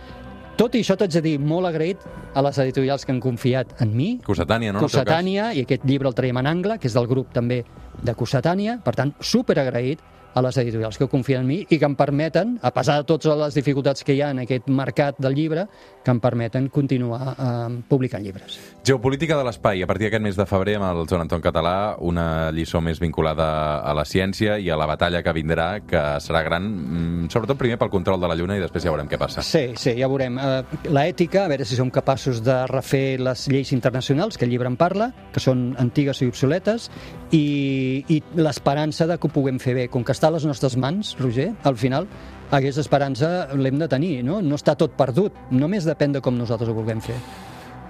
Tot 0.57 0.75
i 0.75 0.81
això 0.83 0.97
t'haig 0.97 1.13
de 1.13 1.23
dir 1.23 1.35
molt 1.39 1.69
agraït 1.69 2.03
a 2.35 2.43
les 2.43 2.59
editorials 2.65 3.05
que 3.05 3.13
han 3.13 3.21
confiat 3.21 3.77
en 3.85 3.93
mi, 3.95 4.09
Cossetània, 4.25 4.73
no? 4.73 4.83
Cossetània, 4.83 5.53
i 5.53 5.63
aquest 5.67 5.85
llibre 5.87 6.09
el 6.11 6.17
traiem 6.17 6.41
en 6.41 6.49
angle, 6.49 6.79
que 6.81 6.89
és 6.89 6.97
del 6.97 7.07
grup 7.11 7.35
també 7.37 7.61
de 8.03 8.15
Cossetània, 8.17 8.81
per 8.85 8.97
tant, 8.97 9.13
super 9.21 9.59
agraït 9.61 10.03
a 10.37 10.43
les 10.45 10.57
editorials 10.61 10.99
que 11.01 11.09
confien 11.09 11.41
en 11.41 11.49
mi 11.49 11.63
i 11.65 11.79
que 11.81 11.89
em 11.89 11.97
permeten, 11.97 12.59
a 12.61 12.71
pesar 12.77 13.01
de 13.01 13.09
totes 13.09 13.33
les 13.41 13.57
dificultats 13.57 14.05
que 14.05 14.13
hi 14.13 14.21
ha 14.21 14.31
en 14.35 14.43
aquest 14.45 14.69
mercat 14.69 15.17
del 15.19 15.35
llibre, 15.35 15.65
que 16.05 16.13
em 16.13 16.21
permeten 16.21 16.69
continuar 16.69 17.33
eh, 17.33 17.81
publicant 17.89 18.23
llibres. 18.23 18.59
Geopolítica 18.87 19.39
de 19.39 19.47
l'espai. 19.49 19.81
A 19.83 19.89
partir 19.89 20.07
d'aquest 20.07 20.23
mes 20.23 20.37
de 20.37 20.47
febrer, 20.47 20.77
amb 20.77 20.91
el 20.91 21.09
Joan 21.09 21.25
Anton 21.25 21.43
Català, 21.43 21.97
una 22.05 22.53
lliçó 22.53 22.83
més 22.85 23.01
vinculada 23.01 23.49
a 23.81 23.95
la 23.97 24.05
ciència 24.05 24.59
i 24.61 24.69
a 24.71 24.77
la 24.77 24.87
batalla 24.87 25.23
que 25.25 25.35
vindrà, 25.35 25.69
que 25.89 26.03
serà 26.23 26.45
gran, 26.45 26.69
mm, 26.69 27.31
sobretot 27.33 27.59
primer 27.59 27.81
pel 27.81 27.91
control 27.91 28.21
de 28.21 28.29
la 28.29 28.37
Lluna 28.37 28.59
i 28.59 28.63
després 28.63 28.85
ja 28.85 28.93
veurem 28.93 29.09
què 29.09 29.19
passa. 29.19 29.43
Sí, 29.43 29.73
sí, 29.75 29.97
ja 29.99 30.07
veurem. 30.07 30.39
Eh, 30.39 30.63
la 30.93 31.07
ètica, 31.09 31.47
a 31.47 31.49
veure 31.49 31.65
si 31.65 31.81
som 31.81 31.91
capaços 31.91 32.43
de 32.45 32.59
refer 32.69 33.19
les 33.21 33.49
lleis 33.49 33.73
internacionals, 33.73 34.37
que 34.37 34.45
el 34.45 34.53
llibre 34.53 34.69
en 34.69 34.77
parla, 34.77 35.11
que 35.33 35.41
són 35.41 35.75
antigues 35.81 36.21
i 36.21 36.29
obsoletes, 36.29 36.91
i, 37.33 38.05
i 38.13 38.23
l'esperança 38.37 39.07
de 39.09 39.17
que 39.19 39.27
ho 39.27 39.33
puguem 39.33 39.59
fer 39.59 39.75
bé. 39.75 39.89
Com 39.89 40.05
que 40.05 40.13
està 40.27 40.33
a 40.33 40.35
les 40.35 40.47
nostres 40.47 40.75
mans, 40.77 41.15
Roger, 41.21 41.53
al 41.63 41.77
final, 41.79 42.07
aquesta 42.51 42.83
esperança 42.83 43.29
l'hem 43.55 43.79
de 43.79 43.87
tenir, 43.87 44.25
no? 44.27 44.41
No 44.43 44.59
està 44.59 44.75
tot 44.75 44.97
perdut, 44.99 45.37
només 45.55 45.87
depèn 45.87 46.17
de 46.17 46.23
com 46.25 46.35
nosaltres 46.35 46.71
ho 46.71 46.75
vulguem 46.75 47.01
fer. 47.01 47.15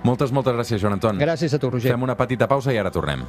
Moltes, 0.05 0.35
moltes 0.37 0.55
gràcies, 0.55 0.83
Joan 0.83 0.99
Anton. 0.99 1.23
Gràcies 1.23 1.57
a 1.57 1.59
tu, 1.59 1.71
Roger. 1.73 1.95
Fem 1.95 2.05
una 2.05 2.17
petita 2.19 2.47
pausa 2.47 2.75
i 2.77 2.79
ara 2.83 2.93
tornem. 2.93 3.25